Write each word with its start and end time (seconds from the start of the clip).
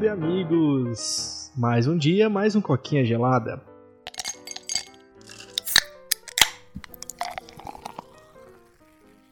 web, 0.00 0.08
amigos! 0.08 1.52
Mais 1.54 1.86
um 1.86 1.96
dia, 1.96 2.30
mais 2.30 2.56
um 2.56 2.60
coquinha 2.60 3.04
gelada. 3.04 3.62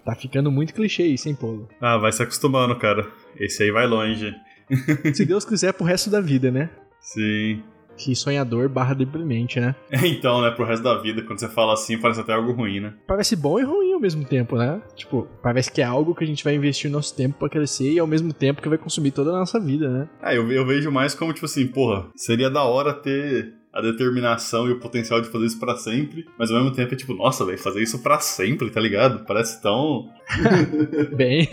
Tá 0.05 0.15
ficando 0.15 0.51
muito 0.51 0.75
clichê 0.75 1.05
isso, 1.07 1.29
hein, 1.29 1.35
Polo? 1.35 1.69
Ah, 1.81 1.97
vai 1.97 2.13
se 2.13 2.23
acostumando, 2.23 2.77
cara. 2.77 3.11
Esse 3.37 3.63
aí 3.63 3.71
vai 3.71 3.87
longe. 3.87 4.35
Se 5.15 5.25
Deus 5.25 5.45
quiser, 5.45 5.73
pro 5.73 5.85
resto 5.85 6.11
da 6.11 6.21
vida, 6.21 6.51
né? 6.51 6.71
Sim. 7.01 7.63
Que 7.97 8.15
sonhador 8.15 8.69
barra 8.69 8.95
deprimente, 8.95 9.59
né? 9.59 9.75
Então, 10.05 10.43
né, 10.43 10.51
pro 10.51 10.67
resto 10.67 10.83
da 10.83 11.01
vida, 11.01 11.23
quando 11.23 11.41
você 11.41 11.49
fala 11.49 11.73
assim, 11.73 11.99
parece 11.99 12.21
até 12.21 12.35
algo 12.35 12.53
ruim, 12.53 12.81
né? 12.81 12.95
Parece 13.07 13.35
bom 13.35 13.59
e 13.59 13.63
ruim 13.63 13.88
ao 13.99 14.03
mesmo 14.03 14.25
tempo, 14.25 14.57
né? 14.57 14.81
Tipo, 14.95 15.29
parece 15.43 15.71
que 15.71 15.83
é 15.83 15.85
algo 15.85 16.15
que 16.15 16.25
a 16.25 16.27
gente 16.27 16.43
vai 16.43 16.55
investir 16.55 16.91
nosso 16.91 17.15
tempo 17.15 17.39
para 17.39 17.49
crescer 17.49 17.93
e 17.93 17.99
ao 17.99 18.07
mesmo 18.07 18.33
tempo 18.33 18.63
que 18.63 18.69
vai 18.69 18.79
consumir 18.79 19.11
toda 19.11 19.31
a 19.31 19.39
nossa 19.39 19.61
vida, 19.61 19.91
né? 19.91 20.09
Ah, 20.23 20.35
eu, 20.35 20.51
eu 20.51 20.65
vejo 20.65 20.91
mais 20.91 21.15
como, 21.15 21.33
tipo 21.33 21.47
assim, 21.47 21.67
porra, 21.67 22.07
seria 22.17 22.49
da 22.49 22.63
hora 22.63 22.95
ter 22.95 23.59
a 23.73 23.83
determinação 23.83 24.69
e 24.69 24.73
o 24.73 24.81
potencial 24.81 25.21
de 25.21 25.29
fazer 25.29 25.47
isso 25.47 25.61
para 25.61 25.77
sempre, 25.77 26.27
mas 26.39 26.51
ao 26.51 26.59
mesmo 26.59 26.75
tempo 26.75 26.95
é 26.95 26.97
tipo, 26.97 27.15
nossa, 27.15 27.45
velho, 27.45 27.59
fazer 27.59 27.83
isso 27.83 28.03
para 28.03 28.19
sempre, 28.19 28.71
tá 28.71 28.81
ligado? 28.81 29.25
Parece 29.25 29.61
tão. 29.61 30.09
Bem, 31.17 31.49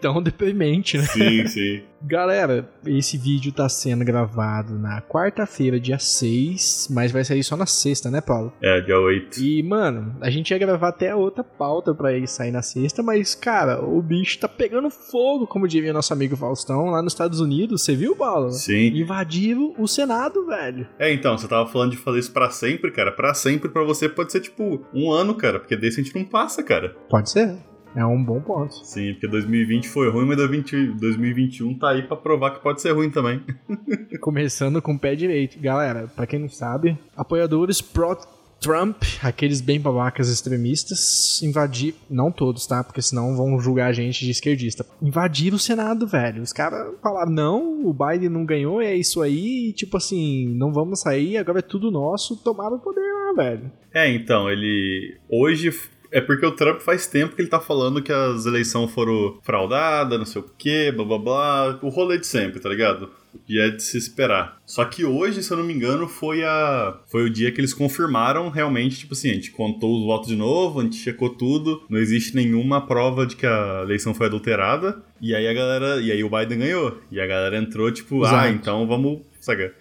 tão 0.00 0.22
deprimente, 0.22 0.98
né? 0.98 1.04
Sim, 1.04 1.46
sim. 1.46 1.82
Galera, 2.02 2.68
esse 2.86 3.18
vídeo 3.18 3.50
tá 3.50 3.68
sendo 3.68 4.04
gravado 4.04 4.78
na 4.78 5.02
quarta-feira, 5.02 5.80
dia 5.80 5.98
6, 5.98 6.88
mas 6.92 7.10
vai 7.10 7.24
sair 7.24 7.42
só 7.42 7.56
na 7.56 7.66
sexta, 7.66 8.10
né, 8.10 8.20
Paulo? 8.20 8.52
É, 8.62 8.80
dia 8.80 8.98
8. 8.98 9.40
E, 9.40 9.62
mano, 9.62 10.14
a 10.20 10.30
gente 10.30 10.50
ia 10.50 10.58
gravar 10.58 10.88
até 10.88 11.14
outra 11.14 11.42
pauta 11.42 11.92
pra 11.94 12.12
ele 12.12 12.26
sair 12.26 12.52
na 12.52 12.62
sexta, 12.62 13.02
mas, 13.02 13.34
cara, 13.34 13.84
o 13.84 14.00
bicho 14.00 14.38
tá 14.38 14.48
pegando 14.48 14.90
fogo, 14.90 15.46
como 15.46 15.66
diria 15.66 15.92
nosso 15.92 16.12
amigo 16.12 16.36
Faustão, 16.36 16.86
lá 16.86 17.02
nos 17.02 17.12
Estados 17.12 17.40
Unidos. 17.40 17.82
Você 17.82 17.96
viu, 17.96 18.14
Paulo? 18.14 18.52
Sim. 18.52 18.88
Invadiram 18.94 19.74
o 19.76 19.88
Senado, 19.88 20.46
velho. 20.46 20.86
É, 20.98 21.12
então, 21.12 21.36
você 21.36 21.48
tava 21.48 21.68
falando 21.68 21.92
de 21.92 21.96
fazer 21.96 22.20
isso 22.20 22.32
pra 22.32 22.50
sempre, 22.50 22.92
cara. 22.92 23.10
Pra 23.10 23.34
sempre 23.34 23.68
pra 23.68 23.82
você 23.82 24.08
pode 24.08 24.30
ser, 24.30 24.40
tipo, 24.40 24.86
um 24.94 25.10
ano, 25.10 25.34
cara, 25.34 25.58
porque 25.58 25.76
desse 25.76 26.00
a 26.00 26.04
gente 26.04 26.14
não 26.14 26.24
passa, 26.24 26.62
cara. 26.62 26.94
Pode 27.10 27.30
ser. 27.30 27.56
É 27.94 28.04
um 28.04 28.22
bom 28.22 28.40
ponto. 28.40 28.74
Sim, 28.84 29.12
porque 29.12 29.26
2020 29.26 29.88
foi 29.88 30.10
ruim, 30.10 30.26
mas 30.26 30.36
2021 30.36 31.78
tá 31.78 31.90
aí 31.90 32.02
pra 32.02 32.16
provar 32.16 32.52
que 32.52 32.62
pode 32.62 32.80
ser 32.80 32.92
ruim 32.92 33.10
também. 33.10 33.42
Começando 34.20 34.80
com 34.80 34.94
o 34.94 34.98
pé 34.98 35.14
direito. 35.14 35.58
Galera, 35.58 36.06
pra 36.14 36.26
quem 36.26 36.38
não 36.38 36.48
sabe, 36.48 36.98
apoiadores 37.16 37.80
pro 37.80 38.16
Trump, 38.60 39.02
aqueles 39.22 39.60
bem 39.60 39.80
babacas 39.80 40.28
extremistas, 40.28 41.40
invadir. 41.42 41.94
Não 42.10 42.30
todos, 42.32 42.66
tá? 42.66 42.82
Porque 42.82 43.00
senão 43.00 43.36
vão 43.36 43.58
julgar 43.60 43.88
a 43.88 43.92
gente 43.92 44.24
de 44.24 44.30
esquerdista. 44.30 44.84
Invadiram 45.00 45.56
o 45.56 45.60
Senado, 45.60 46.06
velho. 46.06 46.42
Os 46.42 46.52
caras 46.52 46.94
falaram: 47.00 47.30
não, 47.30 47.86
o 47.86 47.92
Biden 47.92 48.28
não 48.28 48.44
ganhou, 48.44 48.80
é 48.82 48.94
isso 48.96 49.22
aí. 49.22 49.68
E, 49.68 49.72
tipo 49.72 49.96
assim, 49.96 50.54
não 50.56 50.72
vamos 50.72 51.00
sair, 51.00 51.36
agora 51.36 51.60
é 51.60 51.62
tudo 51.62 51.90
nosso. 51.90 52.36
Tomaram 52.42 52.76
o 52.76 52.80
poder 52.80 53.00
lá, 53.00 53.32
velho. 53.44 53.70
É, 53.94 54.10
então, 54.12 54.50
ele. 54.50 55.16
Hoje 55.30 55.70
é 56.10 56.20
porque 56.20 56.44
o 56.46 56.52
Trump 56.52 56.80
faz 56.80 57.06
tempo 57.06 57.34
que 57.34 57.42
ele 57.42 57.48
tá 57.48 57.60
falando 57.60 58.02
que 58.02 58.12
as 58.12 58.46
eleições 58.46 58.90
foram 58.90 59.38
fraudadas, 59.42 60.18
não 60.18 60.26
sei 60.26 60.42
o 60.42 60.50
quê, 60.56 60.92
blá 60.94 61.04
blá 61.04 61.18
blá. 61.18 61.78
O 61.82 61.88
rolê 61.88 62.18
de 62.18 62.26
sempre, 62.26 62.60
tá 62.60 62.68
ligado? 62.68 63.10
E 63.48 63.60
é 63.60 63.68
de 63.70 63.82
se 63.82 63.96
esperar. 63.96 64.58
Só 64.64 64.84
que 64.84 65.04
hoje, 65.04 65.42
se 65.42 65.50
eu 65.50 65.56
não 65.58 65.64
me 65.64 65.72
engano, 65.72 66.08
foi 66.08 66.42
a 66.44 66.98
foi 67.06 67.24
o 67.24 67.30
dia 67.30 67.52
que 67.52 67.60
eles 67.60 67.74
confirmaram 67.74 68.48
realmente, 68.48 68.98
tipo 68.98 69.12
assim, 69.14 69.30
a 69.30 69.34
gente 69.34 69.50
contou 69.50 69.98
os 69.98 70.04
votos 70.04 70.28
de 70.28 70.36
novo, 70.36 70.80
a 70.80 70.82
gente 70.82 70.96
checou 70.96 71.30
tudo, 71.30 71.82
não 71.88 71.98
existe 71.98 72.34
nenhuma 72.34 72.86
prova 72.86 73.26
de 73.26 73.36
que 73.36 73.46
a 73.46 73.82
eleição 73.82 74.14
foi 74.14 74.26
adulterada. 74.26 75.02
E 75.20 75.34
aí 75.34 75.46
a 75.46 75.52
galera, 75.52 76.00
e 76.00 76.10
aí 76.10 76.24
o 76.24 76.30
Biden 76.30 76.58
ganhou. 76.58 76.98
E 77.10 77.20
a 77.20 77.26
galera 77.26 77.58
entrou 77.58 77.90
tipo, 77.90 78.22
Exato. 78.24 78.36
ah, 78.36 78.50
então 78.50 78.86
vamos, 78.86 79.20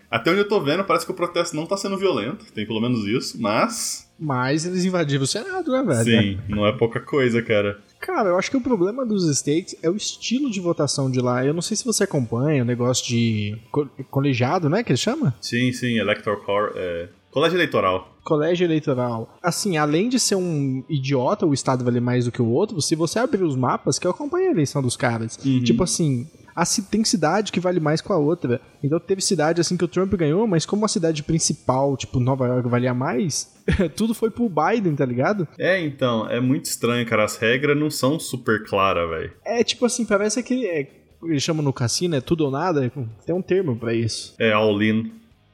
Até 0.09 0.31
onde 0.31 0.39
eu 0.41 0.47
tô 0.47 0.59
vendo, 0.61 0.83
parece 0.83 1.05
que 1.05 1.11
o 1.11 1.15
protesto 1.15 1.55
não 1.55 1.65
tá 1.65 1.75
sendo 1.77 1.97
violento, 1.97 2.45
tem 2.53 2.65
pelo 2.65 2.79
menos 2.81 3.05
isso, 3.05 3.39
mas 3.41 4.07
Mas 4.19 4.65
eles 4.65 4.85
invadiram 4.85 5.23
o 5.23 5.27
Senado, 5.27 5.71
né, 5.71 5.83
velho? 5.83 6.03
sim, 6.03 6.39
não 6.49 6.65
é 6.65 6.71
pouca 6.71 6.99
coisa, 6.99 7.41
cara. 7.41 7.79
Cara, 7.99 8.29
eu 8.29 8.37
acho 8.37 8.49
que 8.51 8.57
o 8.57 8.61
problema 8.61 9.05
dos 9.05 9.27
states 9.37 9.75
é 9.81 9.89
o 9.89 9.95
estilo 9.95 10.49
de 10.51 10.59
votação 10.59 11.09
de 11.09 11.19
lá. 11.19 11.43
Eu 11.45 11.53
não 11.53 11.61
sei 11.61 11.75
se 11.75 11.83
você 11.85 12.03
acompanha 12.03 12.61
o 12.61 12.65
negócio 12.65 13.05
de 13.07 13.57
co- 13.71 13.87
colegiado, 14.11 14.69
né? 14.69 14.83
Que 14.83 14.91
ele 14.91 14.97
chama? 14.97 15.35
Sim, 15.41 15.71
sim, 15.73 15.97
electoral 15.97 16.39
core, 16.41 16.71
é, 16.75 17.09
colégio 17.31 17.57
eleitoral. 17.57 18.15
Colégio 18.23 18.65
eleitoral. 18.65 19.37
Assim, 19.41 19.77
além 19.77 20.09
de 20.09 20.19
ser 20.19 20.35
um 20.35 20.83
idiota, 20.89 21.45
o 21.45 21.53
estado 21.53 21.83
valer 21.83 22.01
mais 22.01 22.25
do 22.25 22.31
que 22.31 22.41
o 22.41 22.47
outro, 22.49 22.79
se 22.81 22.95
você 22.95 23.17
abrir 23.19 23.43
os 23.43 23.55
mapas, 23.55 23.97
que 23.97 24.05
eu 24.05 24.11
acompanho 24.11 24.49
a 24.49 24.51
eleição 24.51 24.81
dos 24.81 24.95
caras, 24.97 25.37
Uhum. 25.43 25.63
tipo 25.63 25.81
assim, 25.83 26.27
a, 26.57 26.65
tem 26.89 27.03
cidade 27.03 27.51
que 27.51 27.59
vale 27.59 27.79
mais 27.79 28.01
com 28.01 28.11
a 28.11 28.17
outra. 28.17 28.59
Então 28.83 28.99
teve 28.99 29.21
cidade 29.21 29.61
assim 29.61 29.77
que 29.77 29.85
o 29.85 29.87
Trump 29.87 30.11
ganhou, 30.15 30.47
mas 30.47 30.65
como 30.65 30.83
a 30.83 30.87
cidade 30.87 31.21
principal, 31.21 31.95
tipo 31.95 32.19
Nova 32.19 32.47
York, 32.47 32.67
valia 32.67 32.95
mais, 32.95 33.55
tudo 33.95 34.15
foi 34.15 34.31
pro 34.31 34.49
Biden, 34.49 34.95
tá 34.95 35.05
ligado? 35.05 35.47
É, 35.59 35.79
então, 35.79 36.27
é 36.27 36.39
muito 36.39 36.65
estranho, 36.65 37.05
cara. 37.05 37.25
As 37.25 37.37
regras 37.37 37.77
não 37.77 37.91
são 37.91 38.19
super 38.19 38.65
claras, 38.65 39.07
velho. 39.07 39.33
É 39.45 39.63
tipo 39.63 39.85
assim, 39.85 40.03
parece 40.03 40.41
que 40.41 40.65
é, 40.65 40.87
eles 41.23 41.43
chamam 41.43 41.63
no 41.63 41.71
cassino, 41.71 42.15
é 42.15 42.21
tudo 42.21 42.45
ou 42.45 42.51
nada, 42.51 42.91
tem 43.23 43.35
um 43.35 43.41
termo 43.41 43.75
pra 43.75 43.93
isso. 43.93 44.33
É 44.39 44.51
all-in. 44.51 45.11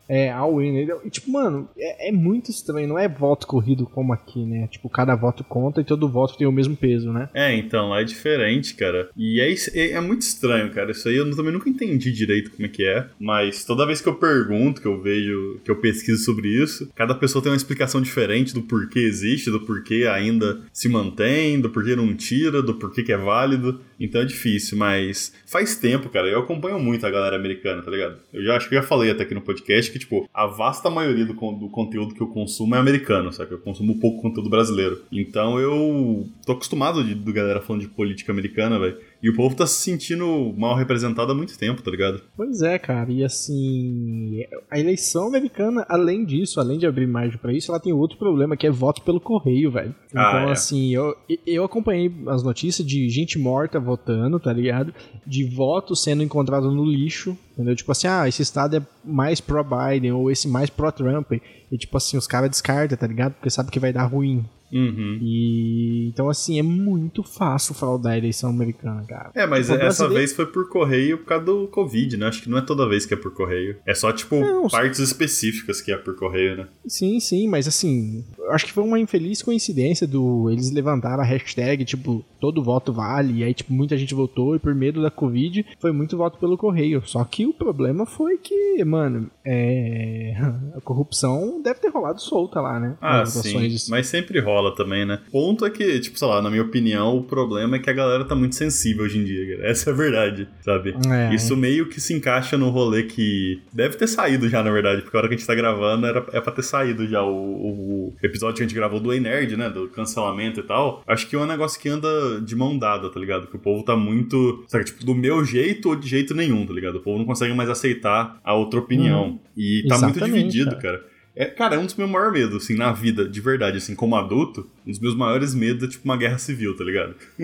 É, 0.08 0.32
all-in. 0.32 0.70
entendeu? 0.70 1.02
E, 1.04 1.10
tipo, 1.10 1.32
mano, 1.32 1.70
é, 1.78 2.10
é 2.10 2.12
muito 2.12 2.52
estranho. 2.52 2.88
Não 2.88 3.00
é 3.00 3.08
voto 3.08 3.48
corrido 3.48 3.86
como 3.86 4.14
aqui, 4.14 4.44
né? 4.46 4.68
Tipo, 4.68 4.90
cada 4.90 5.16
voto 5.16 5.44
conta 5.44 5.82
e 5.82 5.86
todo 5.86 6.10
voto 6.10 6.38
tem 6.38 6.48
o 6.48 6.52
mesmo 6.52 6.76
peso, 6.76 7.12
né? 7.12 7.30
É, 7.34 7.56
então, 7.56 7.90
lá 7.90 8.02
é 8.02 8.04
diferente, 8.04 8.76
cara. 8.76 9.10
E 9.18 9.40
é, 9.40 9.54
é, 9.74 9.92
é 9.92 10.02
muito 10.02 10.22
estranho, 10.22 10.72
cara. 10.72 10.92
Isso 10.92 11.08
aí 11.08 11.16
eu 11.16 11.36
também 11.36 11.54
nunca 11.54 11.70
entendi 11.70 12.12
direito 12.12 12.52
como 12.52 12.66
é 12.66 12.70
que 12.70 12.84
é. 12.84 13.08
Mas 13.20 13.64
toda 13.66 13.86
vez 13.86 14.02
que 14.02 14.10
eu 14.10 14.16
pergunto, 14.16 14.82
que 14.82 14.88
eu 14.88 15.02
vejo, 15.02 15.60
que 15.64 15.72
eu 15.72 15.78
pesquiso 15.78 16.24
sobre 16.24 16.50
isso, 16.50 16.90
cada 16.96 17.16
pessoa 17.16 17.42
tem 17.42 17.52
uma 17.52 17.58
explicação 17.58 18.02
diferente 18.02 18.54
do 18.54 18.62
porquê 18.62 19.00
existe, 19.00 19.52
do 19.52 19.62
porquê 19.62 20.08
ainda 20.12 20.62
se 20.72 20.90
mantém, 20.90 21.60
do 21.60 21.70
porquê 21.70 21.96
não 21.96 22.14
tira, 22.16 22.62
do 22.62 22.76
porquê 22.76 23.04
que 23.04 23.12
é 23.12 23.18
válido. 23.18 23.80
Então 24.00 24.22
é 24.22 24.26
difícil, 24.26 24.78
mas 24.78 25.34
faz 25.46 25.76
tempo, 25.76 26.10
cara. 26.10 26.28
Eu 26.28 26.40
acompanho 26.40 26.80
muito 26.80 27.06
a 27.06 27.12
galera 27.12 27.36
americana, 27.36 27.82
tá 27.82 27.90
ligado? 27.90 28.18
Eu 28.34 28.44
já 28.44 28.58
acho 28.58 28.68
que 28.68 28.76
eu 28.76 28.82
já 28.82 28.88
falei 28.88 29.10
até 29.10 29.24
aqui 29.24 29.34
no 29.34 29.42
podcast 29.42 29.93
que, 29.94 30.00
tipo, 30.00 30.28
a 30.34 30.46
vasta 30.48 30.90
maioria 30.90 31.26
do, 31.26 31.34
do 31.34 31.70
conteúdo 31.70 32.14
que 32.14 32.22
eu 32.22 32.28
consumo 32.28 32.76
é 32.76 32.80
americano, 32.80 33.32
sabe? 33.32 33.52
Eu 33.52 33.60
consumo 33.60 34.00
pouco 34.00 34.22
conteúdo 34.22 34.50
brasileiro. 34.50 35.02
Então 35.12 35.60
eu 35.60 36.28
tô 36.46 36.54
acostumado 36.54 37.04
de, 37.04 37.14
do 37.14 37.32
galera 37.32 37.62
falando 37.62 37.82
de 37.84 37.88
política 37.88 38.32
americana, 38.32 38.80
velho. 38.80 38.98
E 39.24 39.30
o 39.30 39.36
povo 39.36 39.56
tá 39.56 39.66
se 39.66 39.76
sentindo 39.76 40.54
mal 40.58 40.76
representado 40.76 41.32
há 41.32 41.36
muito 41.36 41.58
tempo, 41.58 41.82
tá 41.82 41.90
ligado? 41.90 42.22
Pois 42.36 42.62
é, 42.62 42.78
cara. 42.78 43.10
E 43.10 43.24
assim, 43.24 44.44
a 44.70 44.78
eleição 44.78 45.28
americana, 45.28 45.86
além 45.88 46.26
disso, 46.26 46.60
além 46.60 46.78
de 46.78 46.86
abrir 46.86 47.08
margem 47.08 47.38
pra 47.38 47.54
isso, 47.54 47.72
ela 47.72 47.80
tem 47.80 47.94
outro 47.94 48.18
problema 48.18 48.58
que 48.58 48.68
é 48.68 48.72
voto 48.72 49.02
pelo 49.02 49.22
correio, 49.22 49.72
velho. 49.72 49.96
Então, 50.10 50.22
Ah, 50.22 50.46
é. 50.50 50.52
assim, 50.52 50.94
eu, 50.94 51.16
eu 51.48 51.64
acompanhei 51.64 52.12
as 52.28 52.44
notícias 52.44 52.86
de 52.86 53.08
gente 53.10 53.40
morta 53.40 53.80
votando, 53.80 54.40
tá 54.42 54.52
ligado? 54.52 54.94
De 55.26 55.46
voto 55.46 55.96
sendo 55.96 56.22
encontrado 56.22 56.70
no 56.70 56.84
lixo, 56.86 57.38
entendeu? 57.54 57.76
Tipo 57.78 57.94
assim, 57.94 58.08
ah, 58.08 58.28
esse 58.28 58.42
estado 58.42 58.76
é 58.76 58.82
mais 59.06 59.40
pro-Biden 59.40 60.12
ou 60.12 60.30
esse 60.30 60.50
mais 60.50 60.70
pro-Trump. 60.70 61.32
E 61.72 61.78
tipo 61.78 61.96
assim, 61.96 62.18
os 62.18 62.28
caras 62.28 62.50
descartam, 62.50 62.98
tá 62.98 63.08
ligado? 63.08 63.34
Porque 63.36 63.50
sabe 63.50 63.72
que 63.72 63.80
vai 63.80 63.94
dar 63.94 64.04
ruim. 64.04 64.44
Uhum. 64.74 65.20
E 65.22 66.08
então, 66.08 66.30
assim, 66.30 66.60
é 66.60 66.64
muito 66.64 67.24
fácil 67.24 67.74
fraudar 67.74 68.14
a 68.14 68.18
eleição 68.18 68.50
americana, 68.50 69.04
cara. 69.08 69.32
É, 69.34 69.46
mas 69.46 69.68
Tipo, 69.68 69.78
essa 69.78 69.86
brasileiro- 70.04 70.14
vez 70.16 70.34
foi 70.34 70.46
por 70.46 70.68
correio 70.70 71.18
por 71.20 71.26
causa 71.26 71.46
do 71.46 71.68
Covid, 71.68 72.18
né? 72.18 72.28
Acho 72.28 72.42
que 72.44 72.50
não 72.50 72.58
é 72.58 72.62
toda 72.62 72.88
vez 72.88 73.06
que 73.06 73.14
é 73.14 73.18
por 73.18 73.34
correio. 73.34 73.78
É 73.86 73.94
só, 73.94 74.12
tipo, 74.12 74.40
Não, 74.40 74.68
partes 74.68 75.00
específicas 75.00 75.82
que 75.82 75.92
é 75.92 75.98
por 75.98 76.16
correio, 76.16 76.58
né? 76.58 76.68
Sim, 76.88 77.20
sim, 77.20 77.48
mas 77.48 77.68
assim, 77.68 78.24
eu 78.38 78.52
acho 78.52 78.66
que 78.66 78.72
foi 78.72 78.84
uma 78.84 79.00
infeliz 79.00 79.42
coincidência 79.42 80.06
do 80.08 80.50
eles 80.50 80.72
levantaram 80.72 81.24
a 81.24 81.26
hashtag, 81.26 81.86
tipo, 81.86 82.24
todo 82.40 82.64
voto 82.64 82.92
vale, 82.94 83.40
e 83.40 83.44
aí, 83.44 83.54
tipo, 83.54 83.74
muita 83.74 83.98
gente 83.98 84.14
votou, 84.14 84.56
e 84.56 84.60
por 84.60 84.74
medo 84.76 85.02
da 85.02 85.10
Covid, 85.12 85.66
foi 85.80 85.92
muito 85.92 86.18
voto 86.18 86.38
pelo 86.38 86.58
correio. 86.58 87.02
Só 87.06 87.24
que 87.24 87.46
o 87.46 87.54
problema 87.54 88.06
foi 88.06 88.38
que, 88.38 88.84
mano, 88.84 89.30
é. 89.46 90.34
A 90.76 90.82
corrupção 90.82 91.62
deve 91.62 91.80
ter 91.80 91.90
rolado 91.90 92.22
solta 92.22 92.60
lá, 92.60 92.80
né? 92.80 92.96
Ah, 93.02 93.26
sim. 93.26 93.54
Mas 93.90 94.08
sempre 94.08 94.40
rola 94.40 94.63
também, 94.72 95.06
né? 95.06 95.20
Ponto 95.32 95.66
é 95.66 95.70
que, 95.70 96.00
tipo, 96.00 96.18
sei 96.18 96.28
lá, 96.28 96.42
na 96.42 96.50
minha 96.50 96.64
opinião, 96.64 97.18
o 97.18 97.24
problema 97.24 97.76
é 97.76 97.80
que 97.80 97.90
a 97.90 97.94
galera 97.94 98.26
tá 98.26 98.36
muito 98.36 98.56
sensível 98.56 99.06
hoje 99.06 99.20
em 99.20 99.24
dia, 99.24 99.56
cara. 99.58 99.70
Essa 99.74 99.90
é 99.90 99.94
a 99.94 99.96
verdade, 99.96 100.48
sabe? 100.62 100.96
É. 101.10 101.34
Isso 101.34 101.56
meio 101.56 101.88
que 101.88 102.00
se 102.00 102.14
encaixa 102.14 102.58
no 102.58 102.70
rolê 102.70 103.04
que 103.04 103.62
deve 103.72 103.98
ter 103.98 104.08
saído 104.08 104.50
já, 104.50 104.64
na 104.64 104.72
verdade, 104.72 105.02
porque 105.02 105.16
a 105.16 105.20
hora 105.20 105.28
que 105.28 105.36
a 105.36 105.38
gente 105.38 105.48
tá 105.48 105.56
gravando 105.56 106.06
era, 106.06 106.26
é 106.32 106.42
pra 106.42 106.52
ter 106.52 106.64
saído 106.64 107.08
já 107.08 107.24
o, 107.24 107.34
o 107.34 108.14
episódio 108.22 108.58
que 108.58 108.64
a 108.64 108.68
gente 108.68 108.76
gravou 108.76 109.00
do 109.00 109.12
Ei 109.12 109.20
Nerd, 109.20 109.56
né? 109.58 109.70
Do 109.70 109.88
cancelamento 109.90 110.60
e 110.60 110.64
tal. 110.64 111.04
Acho 111.08 111.28
que 111.28 111.36
é 111.36 111.40
um 111.40 111.46
negócio 111.46 111.80
que 111.80 111.90
anda 111.90 112.42
de 112.42 112.56
mão 112.56 112.78
dada, 112.78 113.10
tá 113.10 113.20
ligado? 113.20 113.48
Que 113.48 113.56
o 113.56 113.60
povo 113.60 113.84
tá 113.84 113.96
muito, 113.96 114.64
sabe, 114.68 114.86
tipo, 114.86 115.06
do 115.06 115.16
meu 115.16 115.44
jeito 115.44 115.90
ou 115.90 115.96
de 115.96 116.08
jeito 116.08 116.34
nenhum, 116.34 116.66
tá 116.66 116.74
ligado? 116.74 116.98
O 116.98 117.02
povo 117.02 117.18
não 117.18 117.26
consegue 117.26 117.54
mais 117.54 117.70
aceitar 117.70 118.40
a 118.44 118.54
outra 118.54 118.80
opinião. 118.80 119.40
e 119.56 119.86
tá 119.88 119.98
muito 119.98 120.18
exatamente, 120.18 120.50
dividido, 120.50 120.76
cara. 120.78 121.00
cara. 121.00 121.13
É, 121.36 121.46
cara, 121.46 121.76
é 121.76 121.80
um 121.80 121.86
dos 121.86 121.96
meus 121.96 122.10
maiores 122.10 122.34
medos, 122.40 122.64
assim, 122.64 122.76
na 122.76 122.92
vida, 122.92 123.28
de 123.28 123.42
verdade, 123.42 123.78
assim, 123.78 123.96
como 123.96 124.16
adulto, 124.16 124.70
um 124.86 124.92
dos 124.92 125.00
meus 125.00 125.16
maiores 125.16 125.56
medos 125.56 125.84
é, 125.84 125.88
tipo, 125.88 126.06
uma 126.06 126.16
guerra 126.18 126.38
civil, 126.38 126.76
tá 126.78 126.84
ligado? 126.84 127.16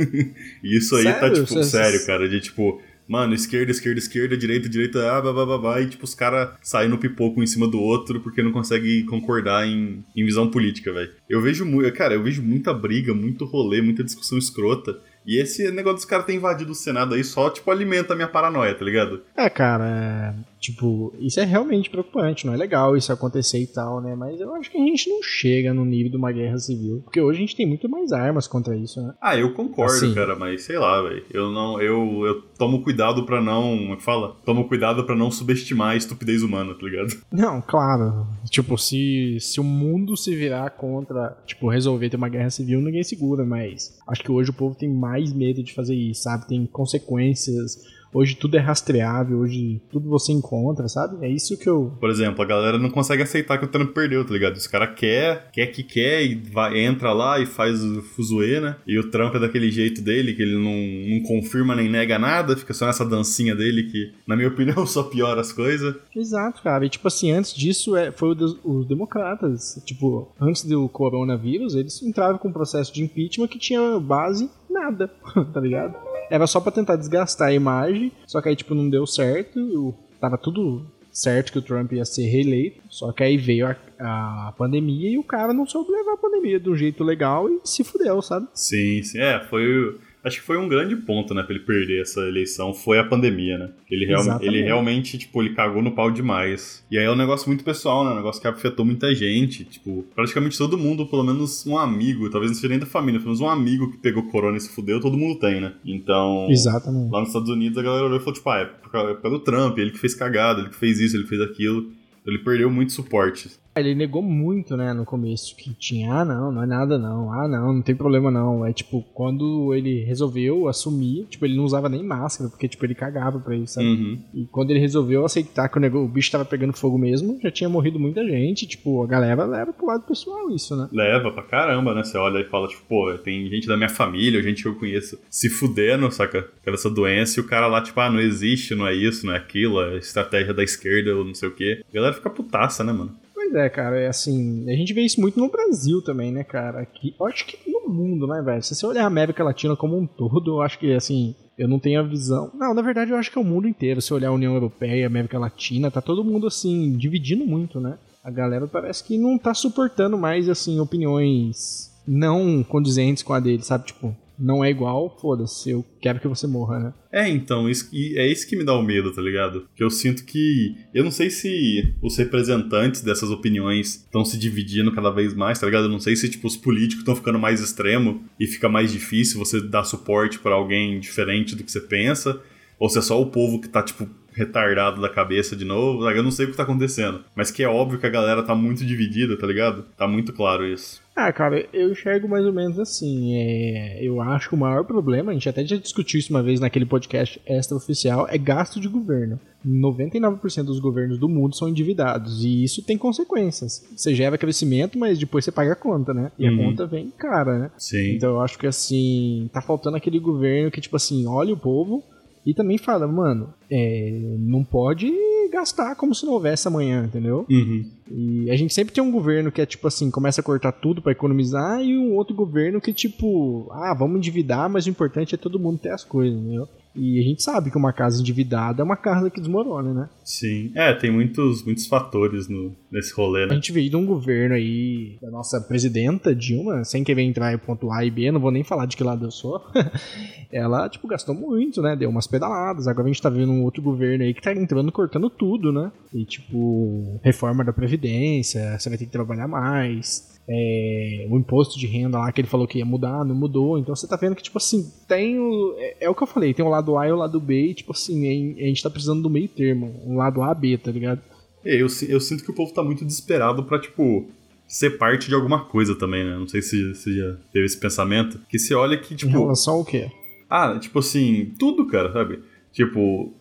e 0.64 0.78
isso 0.78 0.96
aí 0.96 1.06
tá, 1.06 1.20
Sério? 1.22 1.34
tipo, 1.34 1.48
Cê- 1.48 1.64
sério, 1.64 2.06
cara, 2.06 2.30
de, 2.30 2.40
tipo, 2.40 2.80
mano, 3.08 3.34
esquerda, 3.34 3.72
esquerda, 3.72 3.98
esquerda, 3.98 4.38
direita, 4.38 4.70
direita, 4.70 5.12
ah, 5.12 5.20
blá, 5.20 5.34
blá, 5.34 5.58
blá, 5.58 5.82
e 5.82 5.88
tipo, 5.88 6.04
os 6.06 6.14
caras 6.14 6.52
saem 6.62 6.88
no 6.88 7.00
pipoco 7.00 7.40
um 7.40 7.44
em 7.44 7.48
cima 7.48 7.68
do 7.68 7.80
outro 7.80 8.20
porque 8.22 8.44
não 8.44 8.52
conseguem 8.52 9.04
concordar 9.08 9.68
em, 9.68 10.06
em 10.16 10.24
visão 10.24 10.52
política, 10.52 10.94
velho. 10.94 11.12
Eu 11.28 11.42
vejo 11.42 11.66
muito, 11.66 11.92
cara, 11.94 12.14
eu 12.14 12.22
vejo 12.22 12.44
muita 12.44 12.72
briga, 12.72 13.12
muito 13.14 13.46
rolê, 13.46 13.82
muita 13.82 14.04
discussão 14.04 14.38
escrota. 14.38 15.00
E 15.26 15.42
esse 15.42 15.70
negócio 15.72 15.98
dos 15.98 16.06
caras 16.06 16.26
ter 16.26 16.34
invadido 16.34 16.72
o 16.72 16.76
Senado 16.76 17.16
aí 17.16 17.24
só, 17.24 17.50
tipo, 17.50 17.70
alimenta 17.70 18.14
a 18.14 18.16
minha 18.16 18.28
paranoia, 18.28 18.74
tá 18.76 18.86
ligado? 18.86 19.22
É, 19.36 19.50
cara, 19.50 19.86
é, 19.86 20.34
tipo, 20.60 21.14
isso 21.20 21.40
é 21.40 21.46
realmente 21.46 21.90
preocupante, 21.90 22.46
não 22.46 22.54
é 22.54 22.58
legal 22.58 22.98
isso 22.98 23.12
acontecer 23.12 23.60
e 23.60 23.68
tal, 23.68 24.02
né? 24.02 24.16
Mas 24.16 24.40
eu 24.40 24.54
acho 24.56 24.70
que 24.70 24.78
a 24.78 24.82
gente 24.82 25.10
não 25.10 25.24
chega 25.24 25.74
no 25.74 25.86
nível 25.86 26.12
de 26.12 26.18
uma 26.18 26.32
guerra 26.32 26.58
civil, 26.58 27.02
porque 27.04 27.22
hoje 27.22 27.38
a 27.38 27.42
gente 27.42 27.56
tem 27.56 27.66
muito 27.66 27.88
mais 27.88 28.12
armas 28.12 28.48
contra 28.48 28.76
isso, 28.76 29.02
né? 29.02 29.14
Ah, 29.22 29.38
eu 29.38 29.54
concordo, 29.54 29.94
assim, 29.94 30.14
cara, 30.14 30.36
mas 30.36 30.64
sei 30.64 30.78
lá, 30.78 31.02
velho. 31.02 31.24
Eu 31.32 31.50
não, 31.50 31.82
eu, 31.82 32.26
eu 32.26 32.42
tomo 32.58 32.84
cuidado 32.84 33.26
para 33.26 33.42
não, 33.42 33.78
como 33.78 33.94
é 33.94 33.96
que 33.96 34.04
fala? 34.04 34.36
Tomo 34.46 34.68
cuidado 34.68 35.04
para 35.06 35.16
não 35.16 35.32
subestimar 35.32 35.92
a 35.92 35.96
estupidez 35.96 36.44
humana, 36.44 36.74
tá 36.74 36.86
ligado? 36.86 37.10
Não, 37.32 37.62
claro. 37.62 38.28
Tipo, 38.50 38.78
se, 38.78 39.38
se 39.40 39.60
o 39.60 39.64
mundo 39.64 40.18
se 40.18 40.36
virar 40.36 40.72
contra, 40.72 41.38
tipo, 41.46 41.70
resolver 41.70 42.10
ter 42.10 42.18
uma 42.18 42.28
guerra 42.28 42.50
civil, 42.50 42.82
ninguém 42.82 43.04
segura, 43.04 43.46
mas 43.46 43.98
acho 44.08 44.24
que 44.24 44.32
hoje 44.32 44.50
o 44.50 44.54
povo 44.54 44.76
tem 44.76 44.90
mais 44.90 45.32
medo 45.32 45.64
de 45.64 45.74
fazer 45.74 45.96
isso, 45.96 46.24
sabe? 46.24 46.48
Tem 46.48 46.66
consequências 46.66 47.78
Hoje 48.14 48.36
tudo 48.36 48.58
é 48.58 48.60
rastreável, 48.60 49.40
hoje 49.40 49.82
tudo 49.92 50.10
você 50.10 50.32
encontra, 50.32 50.88
sabe? 50.88 51.26
É 51.26 51.30
isso 51.30 51.58
que 51.58 51.70
eu. 51.70 51.94
Por 52.00 52.10
exemplo, 52.10 52.42
a 52.42 52.46
galera 52.46 52.78
não 52.78 52.90
consegue 52.90 53.24
aceitar 53.24 53.58
que 53.58 53.66
o 53.66 53.68
Trump 53.68 53.94
perdeu, 53.94 54.26
tá 54.26 54.34
ligado? 54.34 54.56
Os 54.56 54.68
cara 54.68 54.88
quer, 54.88 55.50
quer 55.52 55.68
que 55.68 55.84
quer 55.84 56.24
e 56.24 56.36
vai, 56.36 56.80
entra 56.80 57.14
lá 57.14 57.40
e 57.40 57.46
faz 57.46 57.84
o 57.84 58.02
fuzuê, 58.02 58.60
né? 58.60 58.76
E 58.88 58.98
o 58.98 59.10
Trump 59.10 59.36
é 59.36 59.40
daquele 59.40 59.72
jeito 59.72 60.02
dele, 60.02 60.34
que 60.34 60.42
ele 60.42 60.56
não, 60.56 61.16
não 61.16 61.24
confirma 61.24 61.76
nem 61.76 61.90
nega 61.90 62.18
nada, 62.18 62.58
fica 62.58 62.74
só 62.74 62.88
nessa 62.88 63.06
dancinha 63.06 63.56
dele 63.56 63.84
que, 63.84 64.12
na 64.26 64.36
minha 64.36 64.48
opinião, 64.50 64.86
só 64.86 65.04
piora 65.04 65.42
as 65.42 65.54
coisas. 65.54 65.96
Exato, 66.16 66.62
cara. 66.64 66.86
E 66.86 66.90
tipo 66.90 67.08
assim, 67.08 67.32
antes 67.32 67.54
disso 67.54 67.96
é, 67.96 68.12
foi 68.12 68.36
os 68.64 68.88
democratas. 68.88 69.82
Tipo, 69.86 70.30
antes 70.40 70.64
do 70.64 70.90
coronavírus, 70.90 71.76
eles 71.76 72.02
entravam 72.02 72.38
com 72.38 72.48
um 72.48 72.54
processo 72.54 72.94
de 72.94 73.04
impeachment 73.04 73.48
que 73.48 73.60
tinha 73.60 74.00
base 74.00 74.50
nada, 74.70 75.12
tá 75.54 75.60
ligado? 75.60 76.09
Era 76.30 76.48
só 76.48 76.60
para 76.60 76.72
tentar 76.72 76.96
desgastar 76.96 77.50
a 77.50 77.54
imagem, 77.54 78.12
só 78.28 78.42
que 78.42 78.50
aí, 78.50 78.56
tipo, 78.56 78.76
não 78.76 78.90
deu 78.90 79.06
certo. 79.08 79.60
Eu, 79.60 79.96
tava 80.20 80.38
tudo 80.38 80.86
certo 81.12 81.52
que 81.52 81.60
o 81.60 81.62
Trump 81.62 81.92
ia 81.92 82.06
ser 82.06 82.28
reeleito, 82.28 82.82
só 82.90 83.12
que 83.12 83.24
aí 83.24 83.38
veio 83.38 83.68
a, 83.68 84.48
a 84.48 84.54
pandemia 84.58 85.10
e 85.10 85.18
o 85.18 85.24
cara 85.24 85.54
não 85.54 85.66
soube 85.66 85.92
levar 85.92 86.14
a 86.14 86.18
pandemia 86.18 86.60
de 86.60 86.70
um 86.70 86.76
jeito 86.76 87.04
legal 87.04 87.50
e 87.50 87.60
se 87.64 87.84
fudeu, 87.84 88.22
sabe? 88.22 88.48
Sim, 88.54 89.02
sim. 89.04 89.20
É, 89.20 89.40
foi 89.50 90.00
acho 90.24 90.40
que 90.40 90.46
foi 90.46 90.58
um 90.58 90.68
grande 90.68 90.96
ponto, 90.96 91.34
né, 91.34 91.44
pra 91.44 91.56
ele 91.56 91.64
perder 91.64 92.02
essa 92.02 92.22
eleição, 92.22 92.74
foi 92.74 93.00
a 93.00 93.04
pandemia, 93.04 93.58
né? 93.58 93.70
Ele, 93.90 94.06
real, 94.06 94.40
ele 94.42 94.62
realmente, 94.62 95.18
tipo, 95.18 95.42
ele 95.42 95.54
cagou 95.54 95.82
no 95.82 95.92
pau 95.92 96.12
demais. 96.12 96.86
E 96.92 96.98
aí 96.98 97.06
é 97.06 97.12
um 97.12 97.16
negócio 97.16 97.48
muito 97.48 97.64
pessoal, 97.64 98.06
né? 98.06 98.12
Um 98.12 98.16
negócio 98.16 98.42
que 98.42 98.48
afetou 98.48 98.86
muita 98.86 99.14
gente. 99.16 99.64
Tipo, 99.64 100.06
praticamente 100.14 100.58
todo 100.58 100.78
mundo, 100.78 101.06
pelo 101.06 101.24
menos 101.24 101.66
um 101.66 101.78
amigo, 101.78 102.30
talvez 102.30 102.52
não 102.52 102.56
seja 102.56 102.70
nem 102.70 102.80
da 102.80 102.86
família, 102.86 103.20
pelo 103.20 103.30
menos 103.30 103.42
um 103.42 103.50
amigo 103.50 103.92
que 103.92 103.98
pegou 103.98 104.24
corona 104.30 104.58
e 104.58 104.62
se 104.62 104.70
fudeu, 104.70 105.00
todo 105.00 105.18
mundo 105.18 105.40
tem, 105.40 105.62
né? 105.62 105.74
Então. 105.86 106.48
Exatamente. 106.50 107.12
Lá 107.12 107.20
nos 107.20 107.30
Estados 107.30 107.50
Unidos 107.50 107.78
a 107.78 107.82
galera 107.82 108.06
olhou 108.06 108.18
e 108.18 108.20
falou, 108.20 108.34
tipo, 108.34 108.50
ah, 108.50 108.60
é 108.60 109.14
pelo 109.16 109.40
Trump, 109.40 109.78
ele 109.78 109.92
que 109.92 110.00
fez 110.00 110.14
cagada, 110.14 110.62
ele 110.62 110.70
que 110.70 110.76
fez 110.76 111.00
isso, 111.00 111.16
ele 111.16 111.26
fez 111.26 111.42
aquilo. 111.42 111.92
Ele 112.26 112.40
perdeu 112.40 112.70
muito 112.70 112.92
suporte. 112.92 113.50
Ele 113.80 113.96
negou 113.96 114.22
muito, 114.22 114.76
né, 114.76 114.94
no 114.94 115.06
começo, 115.06 115.56
que 115.56 115.74
tinha, 115.74 116.14
ah, 116.14 116.26
não, 116.26 116.52
não 116.52 116.64
é 116.64 116.66
nada 116.66 116.98
não, 116.98 117.32
ah, 117.34 117.48
não, 117.48 117.74
não 117.74 117.82
tem 117.82 117.96
problema 117.96 118.30
não. 118.30 118.66
É 118.66 118.74
tipo, 118.74 119.04
quando 119.14 119.74
ele 119.74 120.04
resolveu 120.04 120.68
assumir, 120.68 121.26
tipo, 121.30 121.46
ele 121.46 121.56
não 121.56 121.64
usava 121.64 121.90
nem 121.90 122.04
máscara, 122.04 122.50
porque, 122.50 122.68
tipo, 122.68 122.86
ele 122.86 122.96
cagava 122.96 123.40
pra 123.40 123.56
isso, 123.56 123.76
sabe? 123.76 123.88
Uhum. 123.88 124.20
E 124.34 124.46
quando 124.46 124.72
ele 124.72 124.80
resolveu 124.80 125.26
aceitar 125.26 125.70
que 125.70 125.78
o, 125.78 125.82
negócio, 125.82 126.06
o 126.06 126.10
bicho 126.10 126.32
tava 126.32 126.46
pegando 126.46 126.74
fogo 126.74 126.98
mesmo, 126.98 127.40
já 127.42 127.52
tinha 127.52 127.70
morrido 127.70 128.00
muita 128.00 128.24
gente, 128.26 128.68
tipo, 128.68 129.04
a 129.04 129.08
galera 129.08 129.46
leva 129.46 129.74
pro 129.74 129.88
lado 129.88 130.04
pessoal 130.04 130.50
isso, 130.52 130.76
né? 130.76 130.88
Leva 130.92 131.32
pra 131.32 131.44
caramba, 131.44 131.94
né? 131.94 132.04
Você 132.04 132.18
olha 132.18 132.40
e 132.40 132.46
fala, 132.46 132.68
tipo, 132.68 132.84
pô, 132.88 133.14
tem 133.18 133.50
gente 133.50 133.68
da 133.68 133.78
minha 133.78 133.90
família, 133.90 134.42
gente 134.42 134.62
que 134.62 134.68
eu 134.68 134.76
conheço 134.76 135.20
se 135.30 135.50
fudendo, 135.50 136.12
saca? 136.12 136.48
Essa 136.66 136.90
doença, 136.90 137.40
e 137.40 137.44
o 137.44 137.48
cara 137.48 137.68
lá, 137.68 137.82
tipo, 137.82 138.00
ah, 138.00 138.10
não 138.10 138.20
existe, 138.20 138.76
não 138.76 138.88
é 138.88 138.94
isso, 138.94 139.26
não 139.26 139.34
é 139.34 139.38
aquilo, 139.38 139.82
é 139.82 139.98
estratégia 139.98 140.54
da 140.54 140.64
esquerda 140.64 141.16
ou 141.16 141.26
não 141.26 141.34
sei 141.34 141.50
o 141.50 141.56
quê. 141.56 141.84
A 141.90 141.96
galera 141.96 142.14
fica 142.14 142.30
putaça, 142.30 142.84
né, 142.84 142.94
mano? 142.94 143.16
Pois 143.50 143.64
é, 143.64 143.70
cara, 143.70 144.00
é 144.00 144.08
assim, 144.08 144.70
a 144.70 144.76
gente 144.76 144.94
vê 144.94 145.02
isso 145.02 145.20
muito 145.20 145.40
no 145.40 145.50
Brasil 145.50 146.04
também, 146.04 146.32
né, 146.32 146.44
cara? 146.44 146.82
Aqui, 146.82 147.16
eu 147.20 147.26
acho 147.26 147.46
que 147.48 147.58
no 147.68 147.90
mundo, 147.90 148.28
né, 148.28 148.44
velho? 148.44 148.62
Se 148.62 148.76
você 148.76 148.86
olhar 148.86 149.06
a 149.06 149.08
América 149.08 149.44
Latina 149.44 149.76
como 149.76 149.98
um 149.98 150.06
todo, 150.06 150.52
eu 150.52 150.62
acho 150.62 150.78
que, 150.78 150.94
assim, 150.94 151.34
eu 151.58 151.68
não 151.68 151.80
tenho 151.80 152.00
a 152.00 152.04
visão. 152.04 152.52
Não, 152.54 152.76
na 152.76 152.82
verdade, 152.84 153.10
eu 153.10 153.18
acho 153.18 153.32
que 153.32 153.40
é 153.40 153.42
o 153.42 153.46
mundo 153.46 153.68
inteiro. 153.68 154.04
Se 154.04 154.14
olhar 154.14 154.30
a 154.30 154.34
União 154.34 154.54
Europeia, 154.54 155.08
América 155.08 155.40
Latina, 155.40 155.90
tá 155.90 156.00
todo 156.00 156.24
mundo, 156.24 156.46
assim, 156.46 156.96
dividindo 156.96 157.44
muito, 157.44 157.80
né? 157.80 157.98
A 158.24 158.30
galera 158.30 158.68
parece 158.68 159.04
que 159.04 159.18
não 159.18 159.36
tá 159.36 159.56
suportando 159.56 160.16
mais, 160.16 160.48
assim, 160.48 160.80
opiniões 160.80 161.90
não 162.08 162.64
condizentes 162.64 163.24
com 163.24 163.34
a 163.34 163.40
dele, 163.40 163.64
sabe? 163.64 163.88
Tipo, 163.88 164.16
não 164.40 164.64
é 164.64 164.70
igual, 164.70 165.18
foda-se, 165.20 165.70
eu 165.70 165.86
quero 166.02 166.20
que 166.20 166.28
você 166.28 166.48
morra, 166.48 166.80
né? 166.80 166.94
É, 167.12 167.28
então, 167.28 167.70
isso, 167.70 167.90
é 167.94 168.28
isso 168.28 168.48
que 168.48 168.56
me 168.56 168.64
dá 168.64 168.74
o 168.74 168.82
medo, 168.82 169.12
tá 169.12 169.22
ligado? 169.22 169.68
Que 169.76 169.84
eu 169.84 169.90
sinto 169.90 170.24
que. 170.24 170.76
Eu 170.94 171.04
não 171.04 171.12
sei 171.12 171.30
se 171.30 171.94
os 172.02 172.16
representantes 172.18 173.02
dessas 173.02 173.32
opiniões 173.32 173.96
estão 173.96 174.24
se 174.24 174.38
dividindo 174.38 174.92
cada 174.92 175.10
vez 175.10 175.34
mais, 175.34 175.60
tá 175.60 175.66
ligado? 175.66 175.86
Eu 175.86 175.90
não 175.90 176.00
sei 176.00 176.16
se, 176.16 176.30
tipo, 176.30 176.48
os 176.48 176.56
políticos 176.56 177.00
estão 177.00 177.16
ficando 177.16 177.40
mais 177.40 177.60
extremo 177.60 178.24
e 178.40 178.48
fica 178.48 178.70
mais 178.70 178.92
difícil 178.92 179.40
você 179.40 179.62
dar 179.62 179.84
suporte 179.84 180.40
para 180.40 180.56
alguém 180.56 181.00
diferente 181.00 181.56
do 181.56 181.64
que 181.64 181.72
você 181.72 181.82
pensa. 181.82 182.42
Ou 182.80 182.88
se 182.88 182.98
é 182.98 183.02
só 183.02 183.22
o 183.22 183.26
povo 183.26 183.60
que 183.60 183.68
tá, 183.68 183.84
tipo, 183.84 184.08
retardado 184.32 185.02
da 185.02 185.10
cabeça 185.10 185.56
de 185.56 185.66
novo. 185.66 186.10
Eu 186.10 186.24
não 186.24 186.32
sei 186.32 186.46
o 186.46 186.52
que 186.52 186.56
tá 186.56 186.64
acontecendo. 186.64 187.24
Mas 187.36 187.52
que 187.52 187.62
é 187.62 187.68
óbvio 187.68 188.00
que 188.00 188.06
a 188.06 188.10
galera 188.10 188.42
tá 188.42 188.56
muito 188.56 188.86
dividida, 188.86 189.38
tá 189.38 189.46
ligado? 189.46 189.86
Tá 189.98 190.08
muito 190.08 190.32
claro 190.32 190.66
isso. 190.66 191.02
Ah, 191.20 191.34
cara, 191.34 191.68
eu 191.74 191.92
enxergo 191.92 192.30
mais 192.30 192.46
ou 192.46 192.54
menos 192.54 192.80
assim. 192.80 193.36
É, 193.36 194.00
eu 194.02 194.22
acho 194.22 194.48
que 194.48 194.56
o 194.56 194.58
maior 194.58 194.86
problema, 194.86 195.32
a 195.32 195.34
gente 195.34 195.50
até 195.50 195.66
já 195.66 195.76
discutiu 195.76 196.18
isso 196.18 196.32
uma 196.32 196.42
vez 196.42 196.62
naquele 196.62 196.86
podcast 196.86 197.42
extra-oficial, 197.46 198.26
é 198.30 198.38
gasto 198.38 198.80
de 198.80 198.88
governo. 198.88 199.38
99% 199.68 200.64
dos 200.64 200.80
governos 200.80 201.20
do 201.20 201.28
mundo 201.28 201.58
são 201.58 201.68
endividados. 201.68 202.46
E 202.46 202.64
isso 202.64 202.82
tem 202.82 202.98
consequências. 202.98 203.86
Você 203.94 204.16
gera 204.16 204.38
crescimento, 204.38 204.98
mas 204.98 205.20
depois 205.20 205.44
você 205.44 205.52
paga 205.52 205.74
a 205.74 205.76
conta, 205.76 206.14
né? 206.14 206.32
E 206.40 206.48
uhum. 206.48 206.56
a 206.56 206.66
conta 206.66 206.88
vem 206.88 207.12
cara, 207.12 207.60
né? 207.60 207.72
Sim. 207.78 208.16
Então 208.16 208.30
eu 208.30 208.42
acho 208.42 208.58
que 208.58 208.66
assim, 208.66 209.50
tá 209.52 209.62
faltando 209.62 209.98
aquele 209.98 210.20
governo 210.20 210.72
que, 210.72 210.80
tipo 210.80 210.96
assim, 210.96 211.28
olha 211.28 211.54
o 211.54 211.58
povo 211.58 212.02
e 212.46 212.54
também 212.54 212.78
fala, 212.78 213.06
mano, 213.06 213.54
é, 213.70 214.38
não 214.40 214.64
pode 214.64 215.12
gastar 215.50 215.96
como 215.96 216.14
se 216.14 216.26
não 216.26 216.34
houvesse 216.34 216.68
amanhã, 216.68 217.06
entendeu? 217.06 217.46
Uhum. 217.50 217.86
E 218.10 218.50
a 218.50 218.56
gente 218.56 218.74
sempre 218.74 218.94
tem 218.94 219.04
um 219.04 219.12
governo 219.12 219.52
que 219.52 219.62
é 219.62 219.66
tipo 219.66 219.88
assim, 219.88 220.10
começa 220.10 220.42
a 220.42 220.44
cortar 220.44 220.72
tudo 220.72 221.02
para 221.02 221.12
economizar, 221.12 221.82
e 221.82 221.98
um 221.98 222.16
outro 222.16 222.36
governo 222.36 222.82
que 222.82 222.94
tipo, 222.94 223.68
ah, 223.72 223.94
vamos 223.94 224.18
endividar, 224.18 224.70
mas 224.70 224.86
o 224.86 224.90
importante 224.90 225.36
é 225.36 225.38
todo 225.38 225.60
mundo 225.60 225.80
ter 225.80 225.92
as 225.92 226.04
coisas, 226.04 226.40
entendeu? 226.40 226.68
E 226.96 227.20
a 227.20 227.24
gente 227.24 227.44
sabe 227.44 227.70
que 227.70 227.78
uma 227.78 227.94
casa 227.94 228.20
endividada 228.20 228.82
é 228.82 228.84
uma 228.84 228.98
casa 228.98 229.30
que 229.30 229.40
desmorona, 229.40 229.94
né? 229.94 230.10
Sim. 230.24 230.72
É, 230.76 230.94
tem 230.94 231.12
muitos, 231.12 231.64
muitos 231.64 231.86
fatores 231.86 232.48
no, 232.48 232.76
nesse 232.92 233.14
rolê, 233.14 233.46
né? 233.46 233.52
A 233.52 233.56
gente 233.56 233.72
veio 233.72 233.90
de 233.90 233.96
um 233.96 234.06
governo 234.06 234.56
aí, 234.56 235.18
da 235.22 235.30
nossa 235.30 235.62
presidenta 235.62 236.34
Dilma, 236.36 236.84
sem 236.84 237.04
querer 237.04 237.22
entrar 237.24 237.54
em 237.54 237.58
ponto 237.58 237.92
A 237.92 238.04
e 238.04 238.12
B, 238.12 238.32
não 238.32 238.40
vou 238.40 238.52
nem 238.52 238.64
falar 238.64 238.86
de 238.86 238.98
que 238.98 239.04
lado 239.04 239.26
eu 239.26 239.32
sou. 239.32 239.62
ela, 240.52 240.90
tipo, 240.90 241.08
gastou 241.08 241.36
muito, 241.36 241.82
né? 241.82 241.96
Deu 241.96 242.10
umas 242.10 242.28
pedaladas. 242.28 242.88
Agora 242.88 243.06
a 243.06 243.12
gente 243.12 243.22
tá 243.22 243.30
vendo 243.30 243.52
um 243.52 243.64
outro 243.64 243.82
governo 243.82 244.24
aí 244.24 244.34
que 244.34 244.42
tá 244.42 244.54
entrando 244.54 244.92
cortando 244.92 245.30
tudo, 245.30 245.72
né? 245.72 245.92
E, 246.14 246.26
tipo, 246.26 247.20
reforma 247.24 247.64
da 247.64 247.74
Previdência, 247.74 248.78
você 248.78 248.90
vai 248.90 248.98
ter 248.98 249.06
que 249.06 249.12
trabalhar 249.12 249.48
mais 249.48 250.40
é, 250.52 251.28
o 251.30 251.38
imposto 251.38 251.78
de 251.78 251.86
renda 251.86 252.18
lá 252.18 252.32
que 252.32 252.42
ele 252.42 252.48
falou 252.48 252.68
que 252.68 252.80
ia 252.80 252.86
mudar, 252.86 253.24
não 253.24 253.36
mudou. 253.36 253.78
Então 253.78 253.96
você 253.96 254.08
tá 254.08 254.16
vendo 254.16 254.36
que, 254.36 254.42
tipo 254.42 254.58
assim, 254.58 254.92
tem 255.08 255.38
o. 255.38 255.76
É, 255.78 256.06
é 256.06 256.10
o 256.10 256.16
que 256.16 256.24
eu 256.24 256.28
falei, 256.28 256.54
tem 256.54 256.66
o 256.66 256.70
lado 256.70 256.98
A 256.98 257.08
e 257.08 257.12
o 257.12 257.16
lado 257.16 257.40
B, 257.40 257.68
e, 257.68 257.74
tipo 257.76 257.92
assim, 257.92 258.58
a 258.58 258.66
gente 258.66 258.82
tá 258.82 258.90
precisando 258.90 259.22
do 259.22 259.30
meio 259.30 259.48
termo. 259.48 259.94
Um 260.04 260.18
lado 260.18 260.42
A, 260.42 260.54
B, 260.56 260.78
tá 260.78 260.92
ligado? 260.92 261.22
É, 261.64 261.76
eu, 261.76 261.88
eu 262.08 262.20
sinto 262.20 262.44
que 262.44 262.52
o 262.52 262.54
povo 262.54 262.74
tá 262.74 262.84
muito 262.84 263.06
desesperado 263.06 263.64
pra, 263.64 263.80
tipo, 263.80 264.30
ser 264.68 264.98
parte 264.98 265.28
de 265.28 265.36
alguma 265.36 265.66
coisa 265.66 265.96
também, 265.96 266.24
né? 266.24 266.38
Não 266.38 266.48
sei 266.48 266.62
se 266.62 266.94
você 266.94 267.16
já 267.16 267.36
teve 267.52 267.66
esse 267.66 267.78
pensamento. 267.78 268.40
Que 268.50 268.60
você 268.60 268.74
olha 268.74 268.98
que, 268.98 269.16
tipo. 269.16 269.32
Em 269.32 269.40
relação 269.40 269.76
ao 269.76 269.86
quê? 269.86 270.10
Ah, 270.50 270.78
tipo 270.80 271.00
assim, 271.00 271.54
tudo, 271.60 271.88
cara, 271.88 272.12
sabe? 272.12 272.40
Tipo, 272.72 273.34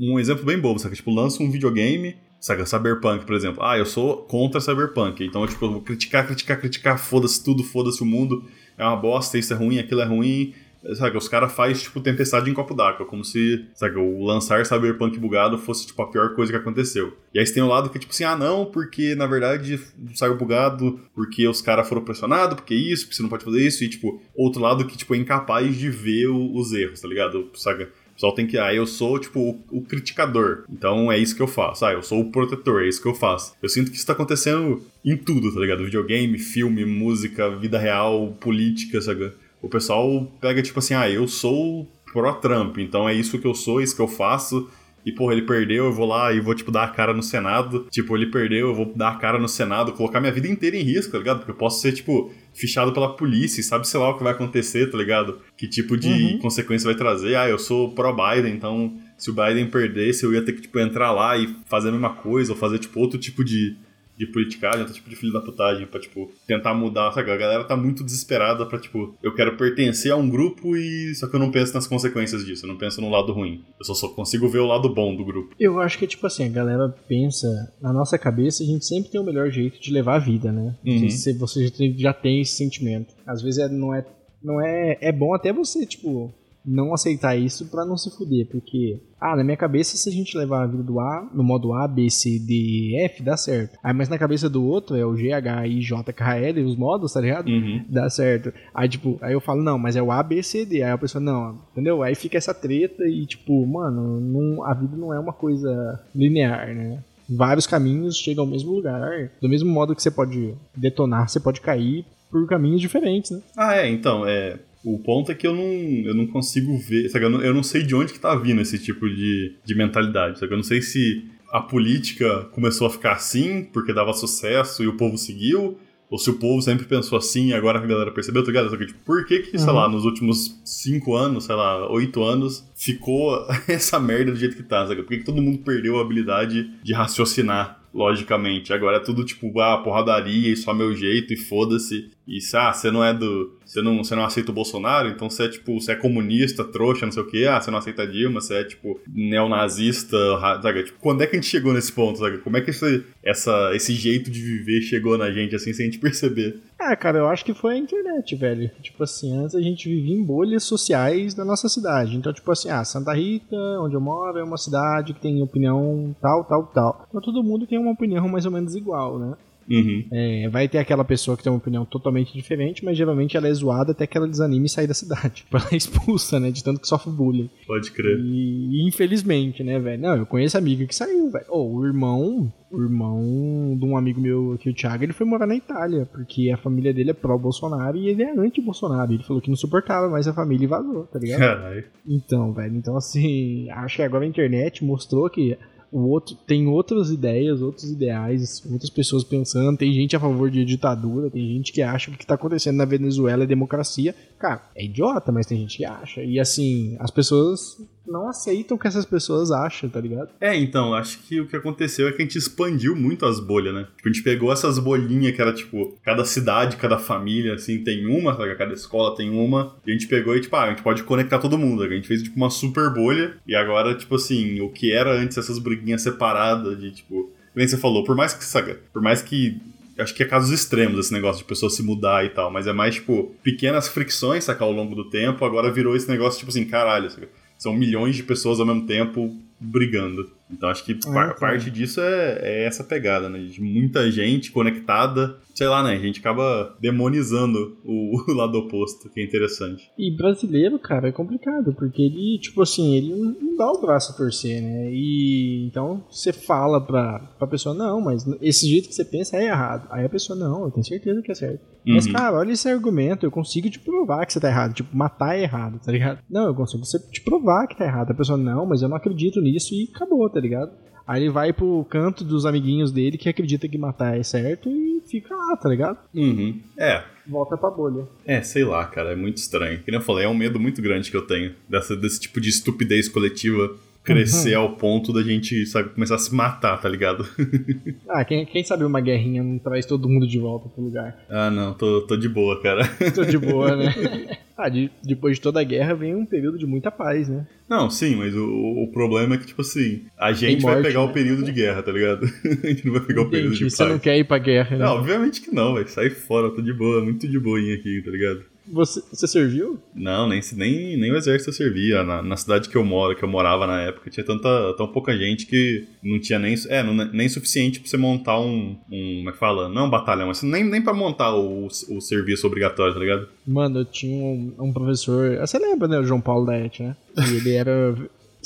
um 0.00 0.18
exemplo 0.18 0.44
bem 0.44 0.58
bobo, 0.58 0.78
sabe? 0.78 0.96
Tipo, 0.96 1.12
lança 1.12 1.42
um 1.42 1.50
videogame 1.50 2.16
Saca, 2.46 2.66
Cyberpunk, 2.66 3.24
por 3.24 3.34
exemplo. 3.34 3.62
Ah, 3.62 3.76
eu 3.78 3.86
sou 3.86 4.18
contra 4.18 4.60
Cyberpunk. 4.60 5.24
Então, 5.24 5.46
tipo, 5.46 5.64
eu 5.64 5.72
vou 5.72 5.80
criticar, 5.80 6.26
criticar, 6.26 6.60
criticar, 6.60 6.98
foda-se 6.98 7.42
tudo, 7.42 7.64
foda-se 7.64 8.02
o 8.02 8.06
mundo. 8.06 8.44
É 8.78 8.84
uma 8.84 8.96
bosta, 8.96 9.38
isso 9.38 9.52
é 9.52 9.56
ruim, 9.56 9.78
aquilo 9.78 10.00
é 10.00 10.04
ruim. 10.04 10.54
Sabe, 10.94 11.16
os 11.16 11.28
caras 11.28 11.52
fazem, 11.52 11.82
tipo, 11.82 12.00
tempestade 12.00 12.50
em 12.50 12.54
copo 12.54 12.74
d'água. 12.74 13.06
Como 13.06 13.24
se, 13.24 13.66
sabe, 13.74 13.98
o 13.98 14.24
lançar 14.24 14.64
Cyberpunk 14.64 15.18
bugado 15.18 15.58
fosse, 15.58 15.86
tipo, 15.86 16.00
a 16.02 16.10
pior 16.10 16.34
coisa 16.34 16.52
que 16.52 16.58
aconteceu. 16.58 17.16
E 17.34 17.38
aí 17.38 17.46
você 17.46 17.54
tem 17.54 17.62
o 17.62 17.66
um 17.66 17.68
lado 17.68 17.90
que 17.90 17.96
é 17.96 18.00
tipo 18.00 18.12
assim, 18.12 18.24
ah, 18.24 18.36
não, 18.36 18.66
porque, 18.66 19.14
na 19.14 19.26
verdade, 19.26 19.80
saiu 20.14 20.36
bugado 20.36 21.00
porque 21.14 21.46
os 21.48 21.60
caras 21.60 21.88
foram 21.88 22.04
pressionados, 22.04 22.54
porque 22.54 22.74
isso, 22.74 23.04
porque 23.04 23.16
você 23.16 23.22
não 23.22 23.28
pode 23.28 23.44
fazer 23.44 23.66
isso. 23.66 23.82
E, 23.82 23.88
tipo, 23.88 24.22
outro 24.34 24.60
lado 24.60 24.84
que, 24.86 24.96
tipo, 24.96 25.14
é 25.14 25.18
incapaz 25.18 25.76
de 25.76 25.90
ver 25.90 26.28
o, 26.28 26.54
os 26.54 26.72
erros, 26.72 27.00
tá 27.00 27.08
ligado? 27.08 27.50
Sabe? 27.54 27.88
pessoal 28.16 28.34
tem 28.34 28.46
que. 28.46 28.58
Ah, 28.58 28.74
eu 28.74 28.86
sou, 28.86 29.18
tipo, 29.18 29.40
o, 29.40 29.78
o, 29.78 29.82
criticador. 29.82 30.64
Então 30.68 31.12
é 31.12 31.18
isso 31.18 31.36
que 31.36 31.42
eu 31.42 31.46
faço. 31.46 31.84
Ah, 31.84 31.92
eu 31.92 32.02
sou 32.02 32.20
o 32.20 32.32
protetor, 32.32 32.82
é 32.82 32.88
isso 32.88 33.00
que 33.00 33.08
eu 33.08 33.14
faço. 33.14 33.54
Eu 33.62 33.68
sinto 33.68 33.90
que 33.90 33.96
isso 33.96 34.06
tá 34.06 34.14
acontecendo 34.14 34.82
em 35.04 35.16
tudo, 35.16 35.52
tá 35.54 35.60
ligado? 35.60 35.84
Videogame, 35.84 36.38
filme, 36.38 36.84
música, 36.84 37.54
vida 37.56 37.78
real, 37.78 38.34
política, 38.40 39.00
sabe? 39.00 39.30
O 39.66 39.68
pessoal 39.68 40.26
pega, 40.40 40.62
tipo 40.62 40.78
assim, 40.78 40.94
ah, 40.94 41.10
eu 41.10 41.26
sou 41.26 41.90
pró-Trump, 42.12 42.78
então 42.78 43.08
é 43.08 43.12
isso 43.12 43.38
que 43.38 43.46
eu 43.46 43.54
sou, 43.54 43.80
é 43.80 43.84
isso 43.84 43.96
que 43.96 44.02
eu 44.02 44.08
faço 44.08 44.68
e, 45.06 45.12
porra, 45.12 45.34
ele 45.34 45.42
perdeu, 45.42 45.84
eu 45.84 45.92
vou 45.92 46.04
lá 46.04 46.32
e 46.32 46.40
vou, 46.40 46.52
tipo, 46.52 46.72
dar 46.72 46.82
a 46.82 46.88
cara 46.88 47.14
no 47.14 47.22
Senado. 47.22 47.86
Tipo, 47.92 48.16
ele 48.16 48.26
perdeu, 48.26 48.70
eu 48.70 48.74
vou 48.74 48.92
dar 48.92 49.10
a 49.10 49.14
cara 49.14 49.38
no 49.38 49.48
Senado, 49.48 49.92
colocar 49.92 50.20
minha 50.20 50.32
vida 50.32 50.48
inteira 50.48 50.76
em 50.76 50.82
risco, 50.82 51.12
tá 51.12 51.18
ligado? 51.18 51.38
Porque 51.38 51.52
eu 51.52 51.56
posso 51.56 51.80
ser, 51.80 51.92
tipo, 51.92 52.34
fichado 52.52 52.92
pela 52.92 53.14
polícia, 53.16 53.62
sabe 53.62 53.86
sei 53.86 54.00
lá 54.00 54.10
o 54.10 54.18
que 54.18 54.24
vai 54.24 54.32
acontecer, 54.32 54.90
tá 54.90 54.98
ligado? 54.98 55.40
Que 55.56 55.68
tipo 55.68 55.96
de 55.96 56.08
uhum. 56.08 56.38
consequência 56.40 56.88
vai 56.88 56.96
trazer. 56.96 57.36
Ah, 57.36 57.48
eu 57.48 57.56
sou 57.56 57.94
pró-Biden, 57.94 58.52
então 58.52 58.96
se 59.16 59.30
o 59.30 59.32
Biden 59.32 59.70
perdesse, 59.70 60.24
eu 60.24 60.34
ia 60.34 60.44
ter 60.44 60.54
que, 60.54 60.62
tipo, 60.62 60.76
entrar 60.80 61.12
lá 61.12 61.38
e 61.38 61.54
fazer 61.66 61.90
a 61.90 61.92
mesma 61.92 62.10
coisa, 62.10 62.50
ou 62.50 62.58
fazer, 62.58 62.80
tipo, 62.80 62.98
outro 62.98 63.16
tipo 63.16 63.44
de, 63.44 63.76
de 64.16 64.26
politicagem, 64.26 64.80
outro 64.80 64.94
tipo 64.94 65.10
de 65.10 65.16
filho 65.16 65.32
da 65.32 65.40
putagem 65.40 65.86
pra, 65.86 66.00
tipo, 66.00 66.30
tentar 66.46 66.74
mudar, 66.74 67.12
sabe? 67.12 67.30
A 67.30 67.36
galera 67.36 67.64
tá 67.64 67.76
muito 67.76 68.02
desesperada 68.04 68.64
pra, 68.66 68.78
tipo, 68.78 69.14
eu 69.22 69.34
quero 69.34 69.56
pertencer 69.56 70.12
a 70.12 70.16
um 70.16 70.28
grupo 70.28 70.76
e 70.76 71.14
só 71.14 71.28
que 71.28 71.36
eu 71.36 71.40
não 71.40 71.50
penso 71.50 71.74
nas 71.74 71.86
consequências 71.86 72.44
disso, 72.44 72.64
eu 72.64 72.68
não 72.68 72.78
penso 72.78 73.00
no 73.00 73.10
lado 73.10 73.32
ruim. 73.32 73.62
Eu 73.78 73.84
só, 73.84 73.94
só 73.94 74.08
consigo 74.08 74.48
ver 74.48 74.60
o 74.60 74.66
lado 74.66 74.88
bom 74.88 75.14
do 75.14 75.24
grupo. 75.24 75.54
Eu 75.58 75.80
acho 75.80 75.98
que, 75.98 76.06
tipo 76.06 76.26
assim, 76.26 76.44
a 76.44 76.48
galera 76.48 76.88
pensa, 77.08 77.46
na 77.80 77.92
nossa 77.92 78.18
cabeça, 78.18 78.62
a 78.62 78.66
gente 78.66 78.86
sempre 78.86 79.10
tem 79.10 79.20
o 79.20 79.24
melhor 79.24 79.50
jeito 79.50 79.80
de 79.80 79.92
levar 79.92 80.16
a 80.16 80.18
vida, 80.18 80.50
né? 80.50 80.74
Uhum. 80.84 81.10
Se 81.10 81.32
você 81.34 81.72
já 81.96 82.12
tem 82.12 82.40
esse 82.40 82.52
sentimento. 82.52 83.14
Às 83.26 83.42
vezes 83.42 83.58
é, 83.58 83.68
não 83.68 83.94
é. 83.94 84.04
Não 84.42 84.64
é. 84.64 84.98
É 85.00 85.12
bom 85.12 85.34
até 85.34 85.52
você, 85.52 85.84
tipo, 85.84 86.32
não 86.66 86.92
aceitar 86.92 87.36
isso 87.36 87.66
para 87.66 87.84
não 87.84 87.96
se 87.96 88.10
fuder, 88.10 88.46
porque 88.50 89.00
ah, 89.20 89.36
na 89.36 89.44
minha 89.44 89.56
cabeça 89.56 89.96
se 89.96 90.08
a 90.08 90.12
gente 90.12 90.36
levar 90.36 90.64
a 90.64 90.66
vida 90.66 90.82
do 90.82 90.98
A 90.98 91.28
no 91.32 91.44
modo 91.44 91.72
A, 91.72 91.86
B, 91.86 92.10
C, 92.10 92.38
D, 92.38 92.96
F, 93.04 93.22
dá 93.22 93.36
certo. 93.36 93.78
Aí 93.82 93.94
mas 93.94 94.08
na 94.08 94.18
cabeça 94.18 94.48
do 94.50 94.64
outro 94.64 94.96
é 94.96 95.06
o 95.06 95.16
G, 95.16 95.32
H, 95.32 95.66
I, 95.66 95.80
J, 95.80 96.12
K, 96.12 96.38
L, 96.38 96.62
os 96.64 96.76
modos, 96.76 97.12
tá 97.12 97.20
ligado? 97.20 97.48
Uhum. 97.48 97.84
Dá 97.88 98.10
certo. 98.10 98.52
Aí 98.74 98.88
tipo, 98.88 99.18
aí 99.22 99.32
eu 99.32 99.40
falo, 99.40 99.62
não, 99.62 99.78
mas 99.78 99.94
é 99.94 100.02
o 100.02 100.10
A, 100.10 100.22
B, 100.22 100.42
C, 100.42 100.64
D. 100.64 100.82
Aí 100.82 100.90
a 100.90 100.98
pessoa, 100.98 101.22
não, 101.22 101.58
entendeu? 101.72 102.02
Aí 102.02 102.14
fica 102.14 102.36
essa 102.36 102.52
treta 102.52 103.06
e 103.06 103.24
tipo, 103.26 103.64
mano, 103.66 104.20
não, 104.20 104.64
a 104.64 104.74
vida 104.74 104.96
não 104.96 105.14
é 105.14 105.20
uma 105.20 105.32
coisa 105.32 106.00
linear, 106.14 106.74
né? 106.74 107.02
Vários 107.28 107.66
caminhos 107.66 108.16
chegam 108.16 108.44
ao 108.44 108.50
mesmo 108.50 108.72
lugar. 108.72 109.30
Do 109.40 109.48
mesmo 109.48 109.68
modo 109.68 109.94
que 109.94 110.02
você 110.02 110.10
pode 110.10 110.54
detonar, 110.76 111.28
você 111.28 111.40
pode 111.40 111.60
cair 111.60 112.04
por 112.30 112.46
caminhos 112.46 112.80
diferentes, 112.80 113.30
né? 113.30 113.40
Ah, 113.56 113.76
é, 113.76 113.88
então, 113.88 114.26
é. 114.26 114.58
O 114.86 115.00
ponto 115.00 115.32
é 115.32 115.34
que 115.34 115.44
eu 115.44 115.52
não, 115.52 115.64
eu 115.64 116.14
não 116.14 116.28
consigo 116.28 116.78
ver, 116.78 117.08
sabe? 117.08 117.24
Eu, 117.24 117.30
não, 117.30 117.42
eu 117.42 117.52
não 117.52 117.62
sei 117.64 117.82
de 117.82 117.92
onde 117.92 118.12
que 118.12 118.20
tá 118.20 118.32
vindo 118.36 118.60
esse 118.60 118.78
tipo 118.78 119.08
de, 119.08 119.56
de 119.64 119.74
mentalidade, 119.74 120.38
sabe? 120.38 120.52
Eu 120.52 120.58
não 120.58 120.62
sei 120.62 120.80
se 120.80 121.24
a 121.50 121.60
política 121.60 122.44
começou 122.52 122.86
a 122.86 122.90
ficar 122.90 123.14
assim 123.14 123.64
porque 123.72 123.92
dava 123.92 124.12
sucesso 124.12 124.84
e 124.84 124.86
o 124.86 124.96
povo 124.96 125.18
seguiu, 125.18 125.76
ou 126.08 126.18
se 126.18 126.30
o 126.30 126.34
povo 126.34 126.62
sempre 126.62 126.86
pensou 126.86 127.18
assim 127.18 127.48
e 127.48 127.54
agora 127.54 127.80
a 127.80 127.84
galera 127.84 128.12
percebeu, 128.12 128.44
tá 128.44 128.48
ligado? 128.52 128.76
Tipo, 128.86 129.00
por 129.04 129.26
que 129.26 129.40
que, 129.40 129.58
sei 129.58 129.72
lá, 129.72 129.86
uhum. 129.86 129.92
nos 129.92 130.04
últimos 130.04 130.56
cinco 130.64 131.16
anos, 131.16 131.46
sei 131.46 131.56
lá, 131.56 131.90
oito 131.90 132.22
anos, 132.22 132.64
ficou 132.76 133.44
essa 133.66 133.98
merda 133.98 134.30
do 134.30 134.38
jeito 134.38 134.54
que 134.54 134.62
tá, 134.62 134.86
sabe? 134.86 135.02
Por 135.02 135.08
que, 135.08 135.18
que 135.18 135.24
todo 135.24 135.42
mundo 135.42 135.58
perdeu 135.58 135.98
a 135.98 136.02
habilidade 136.02 136.70
de 136.80 136.92
raciocinar 136.92 137.82
logicamente. 137.96 138.74
Agora 138.74 138.98
é 138.98 139.00
tudo 139.00 139.24
tipo, 139.24 139.58
ah, 139.58 139.78
porradaria 139.78 140.52
e 140.52 140.56
só 140.56 140.74
meu 140.74 140.94
jeito 140.94 141.32
e 141.32 141.36
foda-se. 141.36 142.10
E 142.28 142.38
ah, 142.54 142.72
você 142.72 142.90
não 142.90 143.02
é 143.02 143.14
do. 143.14 143.55
Você 143.66 143.82
não, 143.82 143.98
você 143.98 144.14
não 144.14 144.24
aceita 144.24 144.52
o 144.52 144.54
Bolsonaro, 144.54 145.08
então 145.08 145.28
você 145.28 145.44
é 145.44 145.48
tipo, 145.48 145.78
você 145.78 145.92
é 145.92 145.96
comunista, 145.96 146.64
trouxa, 146.64 147.04
não 147.04 147.12
sei 147.12 147.22
o 147.22 147.26
quê. 147.26 147.46
Ah, 147.50 147.60
você 147.60 147.70
não 147.70 147.78
aceita 147.78 148.06
Dilma, 148.06 148.40
você 148.40 148.54
é 148.54 148.64
tipo 148.64 149.00
neonazista, 149.12 150.16
sabe? 150.62 150.84
Tipo, 150.84 150.98
quando 151.00 151.22
é 151.22 151.26
que 151.26 151.34
a 151.34 151.40
gente 151.40 151.50
chegou 151.50 151.74
nesse 151.74 151.92
ponto, 151.92 152.18
sabe? 152.18 152.38
Como 152.38 152.56
é 152.56 152.60
que 152.60 152.70
esse, 152.70 153.04
essa, 153.24 153.72
esse 153.74 153.92
jeito 153.92 154.30
de 154.30 154.40
viver 154.40 154.80
chegou 154.82 155.18
na 155.18 155.32
gente 155.32 155.56
assim 155.56 155.72
sem 155.72 155.86
a 155.86 155.90
gente 155.90 155.98
perceber? 155.98 156.60
Ah, 156.78 156.94
cara, 156.94 157.18
eu 157.18 157.26
acho 157.26 157.44
que 157.44 157.54
foi 157.54 157.74
a 157.74 157.78
internet, 157.78 158.36
velho. 158.36 158.70
Tipo 158.80 159.02
assim, 159.02 159.36
antes 159.36 159.54
a 159.56 159.60
gente 159.60 159.88
vivia 159.88 160.14
em 160.14 160.22
bolhas 160.22 160.62
sociais 160.62 161.34
da 161.34 161.44
nossa 161.44 161.68
cidade. 161.68 162.16
Então, 162.16 162.32
tipo 162.32 162.50
assim, 162.52 162.70
ah, 162.70 162.84
Santa 162.84 163.12
Rita, 163.12 163.56
onde 163.80 163.96
eu 163.96 164.00
moro, 164.00 164.38
é 164.38 164.44
uma 164.44 164.58
cidade 164.58 165.12
que 165.12 165.20
tem 165.20 165.42
opinião 165.42 166.14
tal, 166.20 166.44
tal, 166.44 166.66
tal. 166.66 167.06
Então 167.08 167.20
todo 167.20 167.42
mundo 167.42 167.66
tem 167.66 167.78
uma 167.78 167.92
opinião 167.92 168.28
mais 168.28 168.46
ou 168.46 168.52
menos 168.52 168.76
igual, 168.76 169.18
né? 169.18 169.34
Uhum. 169.68 170.04
É, 170.12 170.48
vai 170.48 170.68
ter 170.68 170.78
aquela 170.78 171.04
pessoa 171.04 171.36
que 171.36 171.42
tem 171.42 171.50
uma 171.52 171.58
opinião 171.58 171.84
totalmente 171.84 172.32
diferente, 172.32 172.84
mas 172.84 172.96
geralmente 172.96 173.36
ela 173.36 173.48
é 173.48 173.52
zoada 173.52 173.92
até 173.92 174.06
que 174.06 174.16
ela 174.16 174.28
desanime 174.28 174.66
e 174.66 174.68
sair 174.68 174.86
da 174.86 174.94
cidade. 174.94 175.42
Tipo, 175.42 175.56
ela 175.58 175.68
é 175.72 175.76
expulsa, 175.76 176.38
né? 176.38 176.50
De 176.50 176.62
tanto 176.62 176.80
que 176.80 176.88
sofre 176.88 177.10
bullying. 177.10 177.50
Pode 177.66 177.90
crer. 177.90 178.18
E, 178.18 178.82
e 178.82 178.88
infelizmente, 178.88 179.62
né, 179.62 179.78
velho? 179.78 180.02
Não, 180.02 180.16
eu 180.16 180.26
conheço 180.26 180.56
amiga 180.56 180.86
que 180.86 180.94
saiu, 180.94 181.30
velho. 181.30 181.46
Oh, 181.48 181.78
o 181.78 181.86
irmão. 181.86 182.52
O 182.68 182.82
irmão 182.82 183.76
de 183.78 183.84
um 183.84 183.96
amigo 183.96 184.20
meu 184.20 184.54
aqui, 184.54 184.68
o 184.68 184.74
Thiago, 184.74 185.04
ele 185.04 185.12
foi 185.12 185.24
morar 185.24 185.46
na 185.46 185.54
Itália, 185.54 186.04
porque 186.06 186.50
a 186.50 186.56
família 186.56 186.92
dele 186.92 187.10
é 187.10 187.14
pró-Bolsonaro 187.14 187.96
e 187.96 188.08
ele 188.08 188.24
é 188.24 188.32
anti-Bolsonaro. 188.36 189.12
Ele 189.12 189.22
falou 189.22 189.40
que 189.40 189.48
não 189.48 189.56
suportava 189.56 190.10
mais 190.10 190.26
a 190.26 190.34
família 190.34 190.64
e 190.64 190.68
vazou, 190.68 191.04
tá 191.04 191.18
ligado? 191.18 191.38
Caralho. 191.38 191.84
Então, 192.04 192.52
velho, 192.52 192.76
então 192.76 192.96
assim, 192.96 193.70
acho 193.70 193.96
que 193.96 194.02
agora 194.02 194.24
a 194.24 194.28
internet 194.28 194.84
mostrou 194.84 195.30
que 195.30 195.56
o 195.96 196.10
outro 196.10 196.36
tem 196.46 196.66
outras 196.66 197.10
ideias, 197.10 197.62
outros 197.62 197.90
ideais, 197.90 198.62
outras 198.70 198.90
pessoas 198.90 199.24
pensando. 199.24 199.78
Tem 199.78 199.90
gente 199.94 200.14
a 200.14 200.20
favor 200.20 200.50
de 200.50 200.62
ditadura, 200.62 201.30
tem 201.30 201.48
gente 201.48 201.72
que 201.72 201.80
acha 201.80 202.10
que 202.10 202.16
o 202.16 202.18
que 202.18 202.24
está 202.24 202.34
acontecendo 202.34 202.76
na 202.76 202.84
Venezuela 202.84 203.44
é 203.44 203.46
democracia. 203.46 204.14
Cara, 204.38 204.62
é 204.74 204.84
idiota, 204.84 205.32
mas 205.32 205.46
tem 205.46 205.58
gente 205.58 205.78
que 205.78 205.84
acha. 205.84 206.22
E 206.22 206.38
assim, 206.38 206.96
as 207.00 207.10
pessoas 207.10 207.78
não 208.06 208.28
aceitam 208.28 208.76
o 208.76 208.80
que 208.80 208.86
essas 208.86 209.04
pessoas 209.04 209.50
acham, 209.50 209.88
tá 209.88 210.00
ligado? 210.00 210.28
É, 210.40 210.54
então, 210.54 210.94
acho 210.94 211.18
que 211.20 211.40
o 211.40 211.46
que 211.46 211.56
aconteceu 211.56 212.06
é 212.06 212.12
que 212.12 212.22
a 212.22 212.24
gente 212.24 212.38
expandiu 212.38 212.94
muito 212.94 213.26
as 213.26 213.40
bolhas, 213.40 213.74
né? 213.74 213.88
Tipo, 213.96 214.08
a 214.08 214.12
gente 214.12 214.22
pegou 214.22 214.52
essas 214.52 214.78
bolinhas 214.78 215.34
que 215.34 215.42
era, 215.42 215.52
tipo, 215.52 215.98
cada 216.04 216.24
cidade, 216.24 216.76
cada 216.76 216.98
família, 216.98 217.54
assim, 217.54 217.82
tem 217.82 218.06
uma, 218.06 218.36
sabe? 218.36 218.54
cada 218.54 218.74
escola 218.74 219.16
tem 219.16 219.30
uma, 219.30 219.74
e 219.86 219.90
a 219.90 219.92
gente 219.92 220.06
pegou 220.06 220.36
e, 220.36 220.40
tipo, 220.40 220.54
ah, 220.54 220.64
a 220.64 220.70
gente 220.70 220.82
pode 220.82 221.02
conectar 221.02 221.38
todo 221.38 221.58
mundo. 221.58 221.82
A 221.82 221.88
gente 221.88 222.06
fez, 222.06 222.22
tipo, 222.22 222.36
uma 222.36 222.50
super 222.50 222.92
bolha, 222.92 223.36
e 223.46 223.54
agora, 223.54 223.94
tipo 223.94 224.14
assim, 224.14 224.60
o 224.60 224.70
que 224.70 224.92
era 224.92 225.12
antes 225.12 225.36
essas 225.36 225.58
briguinhas 225.58 226.02
separadas, 226.02 226.78
de, 226.78 226.92
tipo, 226.92 227.30
como 227.52 227.68
você 227.68 227.76
falou, 227.76 228.04
por 228.04 228.14
mais 228.14 228.34
que, 228.34 228.44
sabe, 228.44 228.76
por 228.92 229.00
mais 229.00 229.22
que 229.22 229.58
acho 229.98 230.14
que 230.14 230.22
é 230.22 230.26
casos 230.26 230.50
extremos 230.50 230.98
esse 230.98 231.12
negócio 231.12 231.42
de 231.42 231.48
pessoa 231.48 231.70
se 231.70 231.82
mudar 231.82 232.24
e 232.24 232.30
tal, 232.30 232.50
mas 232.50 232.66
é 232.66 232.72
mais, 232.72 232.96
tipo, 232.96 233.34
pequenas 233.42 233.88
fricções, 233.88 234.44
sacar 234.44 234.68
ao 234.68 234.72
longo 234.72 234.94
do 234.94 235.08
tempo, 235.08 235.44
agora 235.44 235.70
virou 235.70 235.96
esse 235.96 236.08
negócio, 236.08 236.38
tipo 236.38 236.50
assim, 236.50 236.64
caralho, 236.64 237.10
saca? 237.10 237.28
são 237.58 237.72
milhões 237.72 238.16
de 238.16 238.22
pessoas 238.22 238.60
ao 238.60 238.66
mesmo 238.66 238.86
tempo 238.86 239.34
brigando. 239.58 240.30
Então 240.50 240.68
acho 240.68 240.84
que 240.84 240.98
ah, 241.06 241.34
parte 241.34 241.70
disso 241.70 242.00
é, 242.00 242.38
é, 242.42 242.64
essa 242.64 242.84
pegada, 242.84 243.28
né? 243.28 243.38
De 243.38 243.60
muita 243.60 244.10
gente 244.10 244.52
conectada. 244.52 245.38
Sei 245.56 245.66
lá, 245.66 245.82
né? 245.82 245.94
A 245.94 245.98
gente 245.98 246.20
acaba 246.20 246.76
demonizando 246.78 247.78
o, 247.82 248.20
o, 248.30 248.34
lado 248.34 248.58
oposto, 248.58 249.08
que 249.08 249.20
é 249.20 249.24
interessante. 249.24 249.90
E 249.98 250.14
brasileiro, 250.14 250.78
cara, 250.78 251.08
é 251.08 251.12
complicado, 251.12 251.74
porque 251.74 252.02
ele, 252.02 252.38
tipo 252.38 252.60
assim, 252.60 252.94
ele 252.94 253.14
não 253.14 253.56
dá 253.56 253.72
o 253.72 253.80
braço 253.80 254.12
a 254.12 254.16
torcer, 254.16 254.60
né? 254.60 254.90
E 254.92 255.66
então 255.66 256.04
você 256.10 256.30
fala 256.30 256.78
pra, 256.78 257.20
pra 257.38 257.46
pessoa, 257.46 257.74
não, 257.74 258.02
mas 258.02 258.26
esse 258.42 258.68
jeito 258.68 258.88
que 258.88 258.94
você 258.94 259.04
pensa 259.04 259.38
é 259.38 259.46
errado. 259.46 259.88
Aí 259.90 260.04
a 260.04 260.10
pessoa, 260.10 260.38
não, 260.38 260.64
eu 260.64 260.70
tenho 260.70 260.84
certeza 260.84 261.22
que 261.22 261.32
é 261.32 261.34
certo. 261.34 261.62
Uhum. 261.86 261.94
Mas, 261.94 262.06
cara, 262.06 262.36
olha 262.36 262.52
esse 262.52 262.68
argumento, 262.68 263.24
eu 263.24 263.30
consigo 263.30 263.70
te 263.70 263.78
provar 263.78 264.26
que 264.26 264.34
você 264.34 264.40
tá 264.40 264.48
errado. 264.48 264.74
Tipo, 264.74 264.94
matar 264.94 265.38
é 265.38 265.42
errado, 265.42 265.80
tá 265.82 265.90
ligado? 265.90 266.18
Não, 266.28 266.48
eu 266.48 266.54
consigo 266.54 266.84
te 267.10 267.22
provar 267.22 267.66
que 267.66 267.78
tá 267.78 267.86
errado. 267.86 268.10
A 268.10 268.14
pessoa, 268.14 268.36
não, 268.36 268.66
mas 268.66 268.82
eu 268.82 268.88
não 268.90 268.96
acredito 268.96 269.40
nisso 269.40 269.72
e 269.74 269.88
acabou, 269.94 270.28
tá 270.28 270.38
ligado? 270.38 270.72
Aí 271.06 271.22
ele 271.22 271.30
vai 271.30 271.52
pro 271.52 271.86
canto 271.88 272.24
dos 272.24 272.44
amiguinhos 272.44 272.90
dele 272.90 273.16
que 273.16 273.28
acredita 273.28 273.68
que 273.68 273.78
matar 273.78 274.18
é 274.18 274.22
certo 274.24 274.68
e 274.68 274.85
fica 275.06 275.34
lá, 275.34 275.56
tá 275.56 275.68
ligado? 275.68 275.98
Uhum. 276.14 276.60
É. 276.78 277.02
Volta 277.26 277.56
pra 277.56 277.70
bolha. 277.70 278.06
É, 278.24 278.42
sei 278.42 278.64
lá, 278.64 278.84
cara, 278.86 279.12
é 279.12 279.16
muito 279.16 279.38
estranho. 279.38 279.80
Como 279.84 279.96
eu 279.96 280.00
falei, 280.00 280.24
é 280.24 280.28
um 280.28 280.34
medo 280.34 280.60
muito 280.60 280.80
grande 280.80 281.10
que 281.10 281.16
eu 281.16 281.26
tenho 281.26 281.54
dessa, 281.68 281.96
desse 281.96 282.20
tipo 282.20 282.40
de 282.40 282.48
estupidez 282.48 283.08
coletiva 283.08 283.74
crescer 284.06 284.56
uhum. 284.56 284.62
ao 284.62 284.76
ponto 284.76 285.12
da 285.12 285.20
gente, 285.20 285.66
sabe, 285.66 285.90
começar 285.90 286.14
a 286.14 286.18
se 286.18 286.32
matar, 286.32 286.80
tá 286.80 286.88
ligado? 286.88 287.26
ah, 288.08 288.24
quem, 288.24 288.46
quem 288.46 288.62
sabe 288.62 288.84
uma 288.84 289.00
guerrinha 289.00 289.42
não 289.42 289.58
traz 289.58 289.84
todo 289.84 290.08
mundo 290.08 290.28
de 290.28 290.38
volta 290.38 290.68
pro 290.68 290.84
lugar. 290.84 291.18
Ah, 291.28 291.50
não, 291.50 291.74
tô, 291.74 292.02
tô 292.02 292.16
de 292.16 292.28
boa, 292.28 292.62
cara. 292.62 292.88
tô 293.12 293.24
de 293.24 293.36
boa, 293.36 293.74
né? 293.74 293.92
ah, 294.56 294.68
de, 294.68 294.90
depois 295.02 295.36
de 295.36 295.40
toda 295.40 295.60
a 295.60 295.64
guerra 295.64 295.92
vem 295.94 296.14
um 296.14 296.24
período 296.24 296.56
de 296.56 296.66
muita 296.66 296.90
paz, 296.90 297.28
né? 297.28 297.44
Não, 297.68 297.90
sim, 297.90 298.14
mas 298.14 298.32
o, 298.36 298.44
o 298.44 298.90
problema 298.92 299.34
é 299.34 299.38
que, 299.38 299.46
tipo 299.46 299.62
assim, 299.62 300.04
a 300.16 300.32
gente 300.32 300.62
morte, 300.62 300.74
vai 300.74 300.82
pegar 300.84 301.00
né? 301.00 301.06
o 301.06 301.12
período 301.12 301.42
de 301.42 301.50
guerra, 301.50 301.82
tá 301.82 301.90
ligado? 301.90 302.24
a 302.24 302.66
gente 302.68 302.86
não 302.86 302.92
vai 302.92 303.02
pegar 303.02 303.22
Entendi, 303.22 303.26
o 303.26 303.30
período 303.30 303.54
de 303.56 303.64
você 303.70 303.76
paz. 303.76 303.88
Você 303.88 303.92
não 303.92 303.98
quer 303.98 304.16
ir 304.16 304.24
pra 304.24 304.38
guerra, 304.38 304.78
né? 304.78 304.84
Não, 304.84 304.94
obviamente 304.94 305.40
que 305.40 305.52
não, 305.52 305.74
vai 305.74 305.84
sair 305.88 306.10
fora, 306.10 306.50
tô 306.50 306.62
de 306.62 306.72
boa, 306.72 307.02
muito 307.02 307.26
de 307.26 307.40
boinha 307.40 307.74
aqui, 307.74 308.00
tá 308.04 308.10
ligado? 308.10 308.55
Você, 308.72 309.02
você 309.12 309.26
serviu? 309.26 309.78
Não, 309.94 310.28
nem, 310.28 310.40
nem, 310.54 310.96
nem 310.96 311.12
o 311.12 311.16
exército 311.16 311.50
eu 311.50 311.54
servia. 311.54 312.02
Na, 312.02 312.22
na, 312.22 312.36
cidade 312.36 312.68
que 312.68 312.76
eu 312.76 312.84
moro, 312.84 313.16
que 313.16 313.22
eu 313.22 313.28
morava 313.28 313.66
na 313.66 313.82
época, 313.82 314.10
tinha 314.10 314.24
tanta, 314.24 314.74
tão 314.76 314.88
pouca 314.88 315.16
gente 315.16 315.46
que 315.46 315.86
não 316.02 316.20
tinha 316.20 316.38
nem, 316.38 316.54
é, 316.68 316.82
não, 316.82 316.94
nem 316.94 317.28
suficiente 317.28 317.80
pra 317.80 317.88
você 317.88 317.96
montar 317.96 318.40
um, 318.40 318.76
um. 318.90 319.16
Como 319.18 319.30
é 319.30 319.32
que 319.32 319.38
fala? 319.38 319.68
Não 319.68 319.82
é 319.82 319.86
um 319.86 319.90
batalhão, 319.90 320.28
mas 320.28 320.42
nem, 320.42 320.64
nem 320.64 320.82
pra 320.82 320.94
montar 320.94 321.34
o, 321.34 321.66
o 321.66 322.00
serviço 322.00 322.46
obrigatório, 322.46 322.94
tá 322.94 323.00
ligado? 323.00 323.28
Mano, 323.46 323.80
eu 323.80 323.84
tinha 323.84 324.24
um, 324.24 324.54
um 324.58 324.72
professor. 324.72 325.36
Você 325.38 325.58
lembra, 325.58 325.88
né? 325.88 325.98
O 325.98 326.04
João 326.04 326.20
Paulo 326.20 326.46
da 326.46 326.56
ET, 326.58 326.80
né? 326.80 326.96
E 327.16 327.36
ele 327.36 327.52
era 327.54 327.94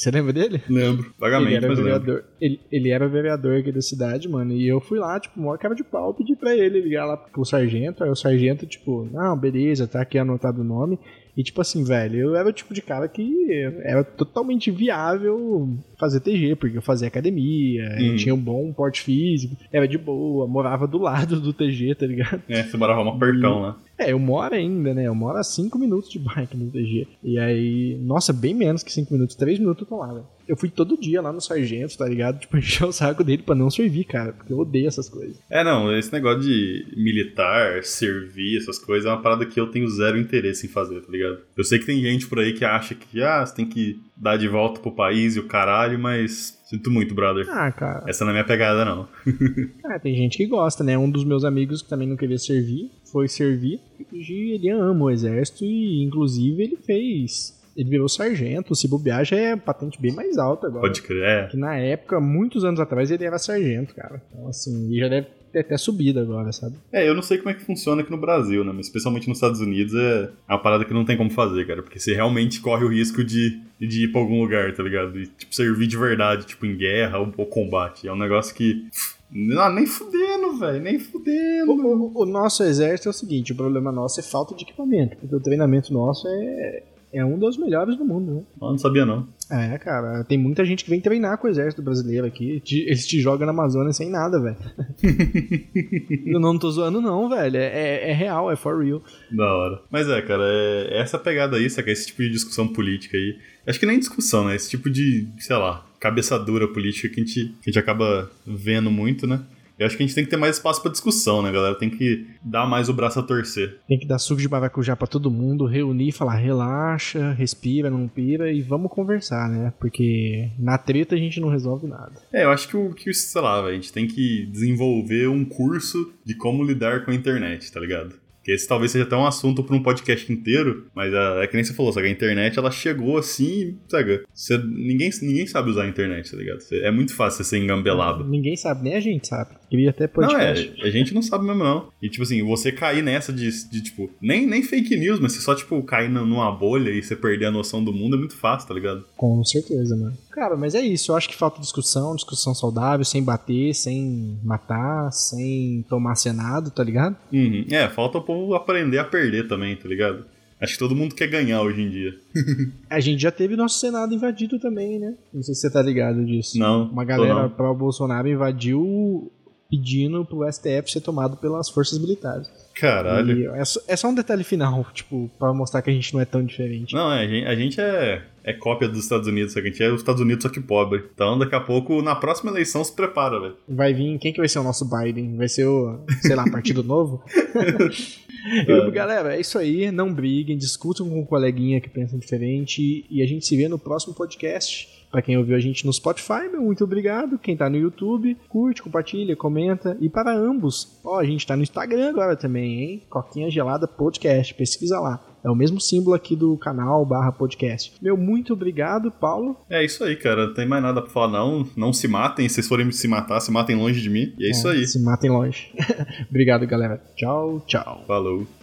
você 0.00 0.10
lembra 0.10 0.32
dele? 0.32 0.62
Lembro, 0.66 1.12
vagamente, 1.18 1.56
ele 1.56 1.66
era 1.66 1.74
vereador. 1.74 2.24
Ele, 2.40 2.60
ele 2.72 2.90
era 2.90 3.06
vereador 3.06 3.58
aqui 3.58 3.70
da 3.70 3.82
cidade, 3.82 4.30
mano, 4.30 4.54
e 4.54 4.66
eu 4.66 4.80
fui 4.80 4.98
lá, 4.98 5.20
tipo, 5.20 5.38
maior 5.38 5.58
cara 5.58 5.74
de 5.74 5.84
pau, 5.84 6.14
pedi 6.14 6.34
pra 6.34 6.56
ele 6.56 6.80
ligar 6.80 7.04
lá 7.04 7.18
pro 7.18 7.44
sargento, 7.44 8.02
aí 8.02 8.08
o 8.08 8.16
sargento, 8.16 8.64
tipo, 8.66 9.06
não, 9.12 9.36
beleza, 9.36 9.86
tá 9.86 10.00
aqui 10.00 10.16
anotado 10.16 10.62
o 10.62 10.64
nome, 10.64 10.98
e 11.40 11.42
tipo 11.42 11.58
assim, 11.62 11.82
velho, 11.82 12.18
eu 12.18 12.36
era 12.36 12.46
o 12.46 12.52
tipo 12.52 12.74
de 12.74 12.82
cara 12.82 13.08
que 13.08 13.48
era 13.82 14.04
totalmente 14.04 14.70
viável 14.70 15.70
fazer 15.98 16.20
TG, 16.20 16.54
porque 16.56 16.76
eu 16.76 16.82
fazia 16.82 17.08
academia, 17.08 17.96
hum. 17.98 18.12
eu 18.12 18.16
tinha 18.16 18.34
um 18.34 18.38
bom 18.38 18.70
porte 18.74 19.00
físico, 19.00 19.56
era 19.72 19.88
de 19.88 19.96
boa, 19.96 20.46
morava 20.46 20.86
do 20.86 20.98
lado 20.98 21.40
do 21.40 21.54
TG, 21.54 21.94
tá 21.94 22.06
ligado? 22.06 22.42
É, 22.46 22.62
você 22.62 22.76
morava 22.76 23.02
um 23.02 23.08
apertão 23.08 23.62
lá. 23.62 23.78
É, 23.96 24.12
eu 24.12 24.18
moro 24.18 24.54
ainda, 24.54 24.92
né? 24.92 25.06
Eu 25.06 25.14
moro 25.14 25.38
a 25.38 25.42
5 25.42 25.78
minutos 25.78 26.10
de 26.10 26.18
bike 26.18 26.56
no 26.56 26.70
TG. 26.70 27.06
E 27.22 27.38
aí, 27.38 27.98
nossa, 28.02 28.34
bem 28.34 28.54
menos 28.54 28.82
que 28.82 28.92
5 28.92 29.12
minutos, 29.12 29.34
3 29.36 29.58
minutos 29.58 29.82
eu 29.82 29.88
tô 29.88 29.96
lá, 29.96 30.12
velho. 30.12 30.26
Eu 30.50 30.56
fui 30.56 30.68
todo 30.68 31.00
dia 31.00 31.22
lá 31.22 31.32
no 31.32 31.40
sargento, 31.40 31.96
tá 31.96 32.08
ligado? 32.08 32.40
Tipo, 32.40 32.56
encher 32.58 32.84
o 32.84 32.92
saco 32.92 33.22
dele 33.22 33.44
pra 33.44 33.54
não 33.54 33.70
servir, 33.70 34.02
cara, 34.02 34.32
porque 34.32 34.52
eu 34.52 34.58
odeio 34.58 34.88
essas 34.88 35.08
coisas. 35.08 35.38
É, 35.48 35.62
não, 35.62 35.96
esse 35.96 36.12
negócio 36.12 36.40
de 36.40 36.92
militar, 36.96 37.84
servir, 37.84 38.58
essas 38.58 38.76
coisas, 38.76 39.06
é 39.06 39.14
uma 39.14 39.22
parada 39.22 39.46
que 39.46 39.60
eu 39.60 39.68
tenho 39.68 39.88
zero 39.88 40.18
interesse 40.18 40.66
em 40.66 40.68
fazer, 40.68 41.00
tá 41.02 41.12
ligado? 41.12 41.38
Eu 41.56 41.62
sei 41.62 41.78
que 41.78 41.86
tem 41.86 42.02
gente 42.02 42.26
por 42.26 42.40
aí 42.40 42.52
que 42.52 42.64
acha 42.64 42.96
que, 42.96 43.22
ah, 43.22 43.46
você 43.46 43.54
tem 43.54 43.66
que 43.66 44.00
dar 44.16 44.36
de 44.36 44.48
volta 44.48 44.80
pro 44.80 44.90
país 44.90 45.36
e 45.36 45.40
o 45.40 45.46
caralho, 45.46 45.96
mas 46.00 46.58
sinto 46.64 46.90
muito, 46.90 47.14
brother. 47.14 47.46
Ah, 47.48 47.70
cara. 47.70 48.04
Essa 48.08 48.24
não 48.24 48.30
é 48.30 48.34
minha 48.34 48.44
pegada, 48.44 48.84
não. 48.84 49.08
ah, 49.86 50.00
tem 50.00 50.16
gente 50.16 50.36
que 50.36 50.46
gosta, 50.46 50.82
né? 50.82 50.98
Um 50.98 51.08
dos 51.08 51.24
meus 51.24 51.44
amigos 51.44 51.80
que 51.80 51.88
também 51.88 52.08
não 52.08 52.16
queria 52.16 52.38
servir 52.38 52.90
foi 53.04 53.28
servir 53.28 53.80
e 54.12 54.54
ele 54.54 54.68
ama 54.68 55.04
o 55.04 55.10
exército 55.10 55.64
e, 55.64 56.02
inclusive, 56.04 56.62
ele 56.62 56.76
fez 56.76 57.59
ele 57.80 57.88
virou 57.88 58.08
sargento. 58.08 58.74
Se 58.74 58.86
bobear, 58.86 59.24
já 59.24 59.36
é 59.36 59.56
patente 59.56 60.00
bem 60.00 60.12
mais 60.12 60.36
alta 60.36 60.66
agora. 60.66 60.82
Pode 60.82 61.02
crer. 61.02 61.22
É. 61.22 61.46
Que 61.46 61.56
na 61.56 61.76
época, 61.76 62.20
muitos 62.20 62.64
anos 62.64 62.78
atrás, 62.78 63.10
ele 63.10 63.24
era 63.24 63.38
sargento, 63.38 63.94
cara. 63.94 64.22
Então, 64.30 64.48
assim, 64.48 64.90
e 64.92 64.98
já 64.98 65.08
deve 65.08 65.28
ter 65.50 65.60
até 65.60 65.76
subido 65.76 66.20
agora, 66.20 66.52
sabe? 66.52 66.76
É, 66.92 67.08
eu 67.08 67.14
não 67.14 67.22
sei 67.22 67.38
como 67.38 67.50
é 67.50 67.54
que 67.54 67.62
funciona 67.62 68.02
aqui 68.02 68.10
no 68.10 68.18
Brasil, 68.18 68.62
né? 68.64 68.72
Mas 68.74 68.86
especialmente 68.86 69.28
nos 69.28 69.38
Estados 69.38 69.60
Unidos 69.60 69.94
é 69.94 70.30
uma 70.48 70.58
parada 70.58 70.84
que 70.84 70.94
não 70.94 71.04
tem 71.04 71.16
como 71.16 71.30
fazer, 71.30 71.66
cara. 71.66 71.82
Porque 71.82 71.98
você 71.98 72.14
realmente 72.14 72.60
corre 72.60 72.84
o 72.84 72.88
risco 72.88 73.24
de, 73.24 73.60
de 73.80 74.04
ir 74.04 74.12
pra 74.12 74.20
algum 74.20 74.40
lugar, 74.40 74.72
tá 74.74 74.82
ligado? 74.82 75.18
E, 75.18 75.26
tipo, 75.26 75.54
servir 75.54 75.86
de 75.86 75.96
verdade, 75.96 76.46
tipo, 76.46 76.66
em 76.66 76.76
guerra 76.76 77.18
ou, 77.18 77.32
ou 77.36 77.46
combate. 77.46 78.06
É 78.06 78.12
um 78.12 78.18
negócio 78.18 78.54
que. 78.54 78.86
Não, 79.32 79.72
nem 79.72 79.86
fudendo, 79.86 80.58
velho, 80.58 80.82
nem 80.82 80.98
fudendo. 80.98 81.70
O, 81.70 81.76
o, 81.76 82.22
o, 82.22 82.26
nosso 82.26 82.64
exército 82.64 83.08
é 83.08 83.10
o 83.10 83.14
seguinte: 83.14 83.52
o 83.52 83.56
problema 83.56 83.92
nosso 83.92 84.18
é 84.18 84.22
falta 84.24 84.54
de 84.54 84.64
equipamento, 84.64 85.16
porque 85.16 85.34
o 85.34 85.40
treinamento 85.40 85.92
nosso 85.92 86.26
é, 86.26 86.82
é 87.12 87.24
um 87.24 87.38
dos 87.38 87.56
melhores 87.56 87.96
do 87.96 88.04
mundo, 88.04 88.32
né? 88.32 88.42
Eu 88.60 88.68
não 88.70 88.78
sabia, 88.78 89.04
não. 89.04 89.28
É, 89.50 89.76
cara, 89.78 90.22
tem 90.24 90.38
muita 90.38 90.64
gente 90.64 90.84
que 90.84 90.90
vem 90.90 91.00
treinar 91.00 91.36
com 91.38 91.48
o 91.48 91.50
exército 91.50 91.82
brasileiro 91.82 92.26
aqui. 92.26 92.62
Eles 92.70 93.06
te 93.06 93.20
jogam 93.20 93.46
na 93.46 93.52
Amazônia 93.52 93.92
sem 93.92 94.08
nada, 94.08 94.40
velho. 94.40 94.56
eu 96.24 96.38
não 96.38 96.56
tô 96.56 96.70
zoando, 96.70 97.00
não, 97.00 97.28
velho. 97.28 97.56
É, 97.56 97.64
é, 97.64 98.10
é, 98.10 98.12
real, 98.12 98.50
é 98.50 98.54
for 98.54 98.84
real. 98.84 99.02
Da 99.30 99.52
hora. 99.52 99.82
Mas 99.90 100.08
é, 100.08 100.22
cara, 100.22 100.44
é, 100.44 100.98
é 100.98 101.00
essa 101.00 101.18
pegada 101.18 101.56
aí, 101.56 101.68
saca? 101.68 101.90
Esse 101.90 102.06
tipo 102.06 102.22
de 102.22 102.30
discussão 102.30 102.68
política 102.68 103.16
aí. 103.16 103.36
Acho 103.66 103.80
que 103.80 103.86
nem 103.86 103.98
discussão, 103.98 104.46
né? 104.46 104.54
Esse 104.54 104.70
tipo 104.70 104.88
de, 104.88 105.26
sei 105.38 105.56
lá, 105.56 105.84
cabeça 105.98 106.38
dura 106.38 106.68
política 106.68 107.08
que 107.08 107.20
a 107.20 107.24
gente, 107.24 107.44
que 107.60 107.70
a 107.70 107.72
gente 107.72 107.78
acaba 107.78 108.30
vendo 108.46 108.90
muito, 108.90 109.26
né? 109.26 109.40
Eu 109.80 109.86
acho 109.86 109.96
que 109.96 110.02
a 110.02 110.06
gente 110.06 110.14
tem 110.14 110.24
que 110.24 110.28
ter 110.28 110.36
mais 110.36 110.56
espaço 110.56 110.82
para 110.82 110.92
discussão, 110.92 111.40
né, 111.40 111.50
galera? 111.50 111.74
Tem 111.74 111.88
que 111.88 112.26
dar 112.44 112.66
mais 112.66 112.90
o 112.90 112.92
braço 112.92 113.18
a 113.18 113.22
torcer. 113.22 113.78
Tem 113.88 113.98
que 113.98 114.06
dar 114.06 114.18
suco 114.18 114.38
de 114.38 114.46
maracujá 114.46 114.94
para 114.94 115.06
todo 115.06 115.30
mundo, 115.30 115.64
reunir, 115.64 116.12
falar 116.12 116.34
relaxa, 116.34 117.32
respira, 117.32 117.88
não 117.88 118.06
pira 118.06 118.52
e 118.52 118.60
vamos 118.60 118.92
conversar, 118.92 119.48
né? 119.48 119.72
Porque 119.80 120.50
na 120.58 120.76
treta 120.76 121.14
a 121.14 121.18
gente 121.18 121.40
não 121.40 121.48
resolve 121.48 121.86
nada. 121.86 122.12
É, 122.30 122.44
eu 122.44 122.50
acho 122.50 122.68
que 122.68 122.76
o 122.76 122.92
que, 122.92 123.10
sei 123.14 123.40
lá, 123.40 123.64
a 123.64 123.72
gente 123.72 123.90
tem 123.90 124.06
que 124.06 124.44
desenvolver 124.52 125.28
um 125.28 125.46
curso 125.46 126.12
de 126.22 126.34
como 126.34 126.62
lidar 126.62 127.06
com 127.06 127.10
a 127.10 127.14
internet, 127.14 127.72
tá 127.72 127.80
ligado? 127.80 128.16
Que 128.44 128.52
esse 128.52 128.66
talvez 128.66 128.90
seja 128.90 129.04
até 129.04 129.16
um 129.16 129.26
assunto 129.26 129.62
para 129.62 129.76
um 129.76 129.82
podcast 129.82 130.32
inteiro, 130.32 130.86
mas 130.94 131.12
a, 131.12 131.42
é 131.42 131.46
que 131.46 131.54
nem 131.54 131.64
você 131.64 131.74
falou, 131.74 131.92
sabe? 131.92 132.08
A 132.08 132.10
internet 132.10 132.58
ela 132.58 132.70
chegou 132.70 133.18
assim, 133.18 133.76
sabe? 133.88 134.22
Você, 134.32 134.58
ninguém, 134.58 135.10
ninguém 135.22 135.46
sabe 135.46 135.70
usar 135.70 135.84
a 135.84 135.88
internet, 135.88 136.30
tá 136.30 136.36
ligado? 136.36 136.60
Você, 136.60 136.78
é 136.78 136.90
muito 136.90 137.14
fácil 137.14 137.44
você 137.44 137.50
ser 137.50 137.58
engambelado. 137.58 138.24
Ninguém 138.24 138.56
sabe, 138.56 138.84
nem 138.84 138.94
a 138.94 139.00
gente 139.00 139.28
sabe. 139.28 139.60
Queria 139.68 139.90
até 139.90 140.08
podcast. 140.08 140.74
Não, 140.76 140.84
é, 140.84 140.88
a 140.88 140.90
gente 140.90 141.14
não 141.14 141.22
sabe 141.22 141.44
mesmo, 141.44 141.62
não. 141.62 141.88
E 142.02 142.08
tipo 142.08 142.24
assim, 142.24 142.42
você 142.42 142.72
cair 142.72 143.02
nessa 143.02 143.32
de, 143.32 143.48
de 143.68 143.82
tipo, 143.82 144.10
nem, 144.20 144.46
nem 144.46 144.62
fake 144.62 144.96
news, 144.96 145.20
mas 145.20 145.32
você 145.32 145.40
só, 145.40 145.54
tipo, 145.54 145.80
cair 145.84 146.10
numa 146.10 146.50
bolha 146.50 146.90
e 146.90 147.02
você 147.02 147.14
perder 147.14 147.46
a 147.46 147.50
noção 147.50 147.82
do 147.84 147.92
mundo 147.92 148.16
é 148.16 148.18
muito 148.18 148.36
fácil, 148.36 148.66
tá 148.66 148.74
ligado? 148.74 149.04
Com 149.16 149.44
certeza, 149.44 149.96
mano. 149.96 150.16
Cara, 150.30 150.56
mas 150.56 150.74
é 150.74 150.80
isso. 150.80 151.12
Eu 151.12 151.16
acho 151.16 151.28
que 151.28 151.36
falta 151.36 151.60
discussão, 151.60 152.14
discussão 152.14 152.54
saudável, 152.54 153.04
sem 153.04 153.22
bater, 153.22 153.74
sem 153.74 154.38
matar, 154.42 155.12
sem 155.12 155.84
tomar 155.88 156.14
senado, 156.14 156.70
tá 156.70 156.82
ligado? 156.82 157.16
Uhum. 157.32 157.66
É, 157.70 157.88
falta 157.88 158.18
o 158.18 158.22
povo 158.34 158.54
aprender 158.54 158.98
a 158.98 159.04
perder 159.04 159.48
também, 159.48 159.76
tá 159.76 159.88
ligado? 159.88 160.24
Acho 160.60 160.74
que 160.74 160.78
todo 160.78 160.94
mundo 160.94 161.14
quer 161.14 161.26
ganhar 161.26 161.62
hoje 161.62 161.80
em 161.80 161.88
dia. 161.88 162.14
a 162.90 163.00
gente 163.00 163.22
já 163.22 163.30
teve 163.30 163.56
nosso 163.56 163.78
Senado 163.78 164.14
invadido 164.14 164.58
também, 164.58 164.98
né? 164.98 165.14
Não 165.32 165.42
sei 165.42 165.54
se 165.54 165.62
você 165.62 165.70
tá 165.70 165.80
ligado 165.80 166.24
disso. 166.24 166.58
Não. 166.58 166.84
Uma 166.84 167.04
galera 167.04 167.48
pró 167.48 167.72
Bolsonaro 167.72 168.28
invadiu 168.28 169.32
pedindo 169.70 170.24
pro 170.24 170.50
STF 170.52 170.90
ser 170.90 171.00
tomado 171.00 171.36
pelas 171.38 171.70
forças 171.70 171.98
militares. 171.98 172.48
Caralho. 172.80 173.54
É 173.54 173.64
só, 173.64 173.80
é, 173.86 173.94
só, 173.94 174.08
um 174.08 174.14
detalhe 174.14 174.42
final, 174.42 174.86
tipo, 174.94 175.30
para 175.38 175.52
mostrar 175.52 175.82
que 175.82 175.90
a 175.90 175.92
gente 175.92 176.14
não 176.14 176.20
é 176.20 176.24
tão 176.24 176.42
diferente. 176.42 176.94
Não, 176.94 177.12
é, 177.12 177.24
a 177.24 177.28
gente, 177.28 177.46
a 177.46 177.54
gente 177.54 177.80
é, 177.80 178.22
é 178.42 178.52
cópia 178.54 178.88
dos 178.88 179.02
Estados 179.02 179.28
Unidos, 179.28 179.54
a 179.56 179.60
gente 179.60 179.82
é 179.82 179.90
os 179.90 180.00
Estados 180.00 180.20
Unidos 180.20 180.42
só 180.42 180.48
que 180.48 180.60
pobre. 180.60 181.04
Então 181.14 181.38
daqui 181.38 181.54
a 181.54 181.60
pouco, 181.60 182.00
na 182.00 182.16
próxima 182.16 182.50
eleição, 182.50 182.82
se 182.82 182.92
prepara, 182.92 183.38
velho. 183.38 183.56
Vai 183.68 183.92
vir, 183.92 184.18
quem 184.18 184.32
que 184.32 184.38
vai 184.38 184.48
ser 184.48 184.60
o 184.60 184.62
nosso 184.62 184.88
Biden? 184.88 185.36
Vai 185.36 185.48
ser 185.48 185.66
o, 185.66 186.00
sei 186.22 186.34
lá, 186.34 186.44
Partido 186.50 186.82
Novo? 186.82 187.22
Eu, 188.66 188.90
galera, 188.90 189.36
é 189.36 189.40
isso 189.40 189.58
aí. 189.58 189.90
Não 189.90 190.12
briguem, 190.12 190.56
discutam 190.56 191.06
com 191.08 191.20
um 191.20 191.26
coleguinha 191.26 191.78
que 191.78 191.90
pensa 191.90 192.16
diferente. 192.16 193.04
E 193.10 193.22
a 193.22 193.26
gente 193.26 193.46
se 193.46 193.54
vê 193.54 193.68
no 193.68 193.78
próximo 193.78 194.14
podcast. 194.14 194.99
Para 195.10 195.22
quem 195.22 195.36
ouviu 195.36 195.56
a 195.56 195.60
gente 195.60 195.84
no 195.84 195.92
Spotify, 195.92 196.48
meu, 196.50 196.62
muito 196.62 196.84
obrigado. 196.84 197.38
Quem 197.38 197.56
tá 197.56 197.68
no 197.68 197.76
YouTube, 197.76 198.36
curte, 198.48 198.82
compartilha, 198.82 199.34
comenta. 199.34 199.96
E 200.00 200.08
para 200.08 200.32
ambos, 200.32 201.00
ó, 201.04 201.18
a 201.18 201.24
gente 201.24 201.46
tá 201.46 201.56
no 201.56 201.62
Instagram 201.62 202.10
agora 202.10 202.36
também, 202.36 202.80
hein? 202.80 203.02
Coquinha 203.10 203.50
Gelada 203.50 203.88
Podcast, 203.88 204.54
pesquisa 204.54 205.00
lá. 205.00 205.20
É 205.42 205.50
o 205.50 205.54
mesmo 205.54 205.80
símbolo 205.80 206.14
aqui 206.14 206.36
do 206.36 206.56
canal 206.58 207.04
barra 207.04 207.32
podcast. 207.32 207.94
Meu, 208.00 208.16
muito 208.16 208.52
obrigado, 208.52 209.10
Paulo. 209.10 209.56
É 209.70 209.84
isso 209.84 210.04
aí, 210.04 210.14
cara. 210.14 210.48
Não 210.48 210.54
tem 210.54 210.68
mais 210.68 210.82
nada 210.82 211.00
pra 211.00 211.10
falar, 211.10 211.32
não. 211.32 211.66
Não 211.76 211.92
se 211.92 212.06
matem. 212.06 212.48
Se 212.48 212.56
vocês 212.56 212.68
forem 212.68 212.90
se 212.92 213.08
matar, 213.08 213.40
se 213.40 213.50
matem 213.50 213.74
longe 213.74 214.00
de 214.00 214.10
mim. 214.10 214.34
E 214.38 214.44
é, 214.44 214.48
é 214.48 214.50
isso 214.50 214.68
aí. 214.68 214.86
Se 214.86 215.02
matem 215.02 215.30
longe. 215.30 215.72
obrigado, 216.28 216.66
galera. 216.66 217.02
Tchau, 217.16 217.62
tchau. 217.66 218.04
Falou. 218.06 218.59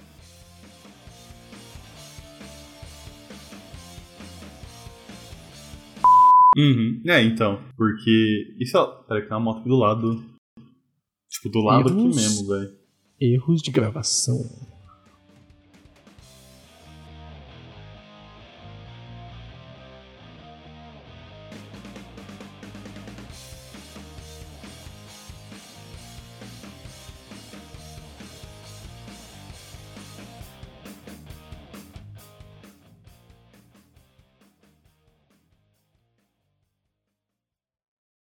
Uhum. 6.58 7.02
É, 7.06 7.22
então. 7.22 7.62
Porque. 7.78 8.56
Isso, 8.60 8.78
ó. 8.78 8.86
Peraí, 9.04 9.22
que 9.22 9.30
tem 9.30 9.38
uma 9.38 9.44
moto 9.44 9.60
aqui 9.60 9.70
do 9.70 9.78
lado. 9.78 10.26
Tipo, 11.30 11.50
do 11.50 11.60
lado 11.62 11.90
Erros... 11.90 11.92
aqui 11.92 12.16
mesmo, 12.16 12.48
velho. 12.48 12.78
Erros 13.20 13.62
de 13.62 13.72
gravação. 13.72 14.38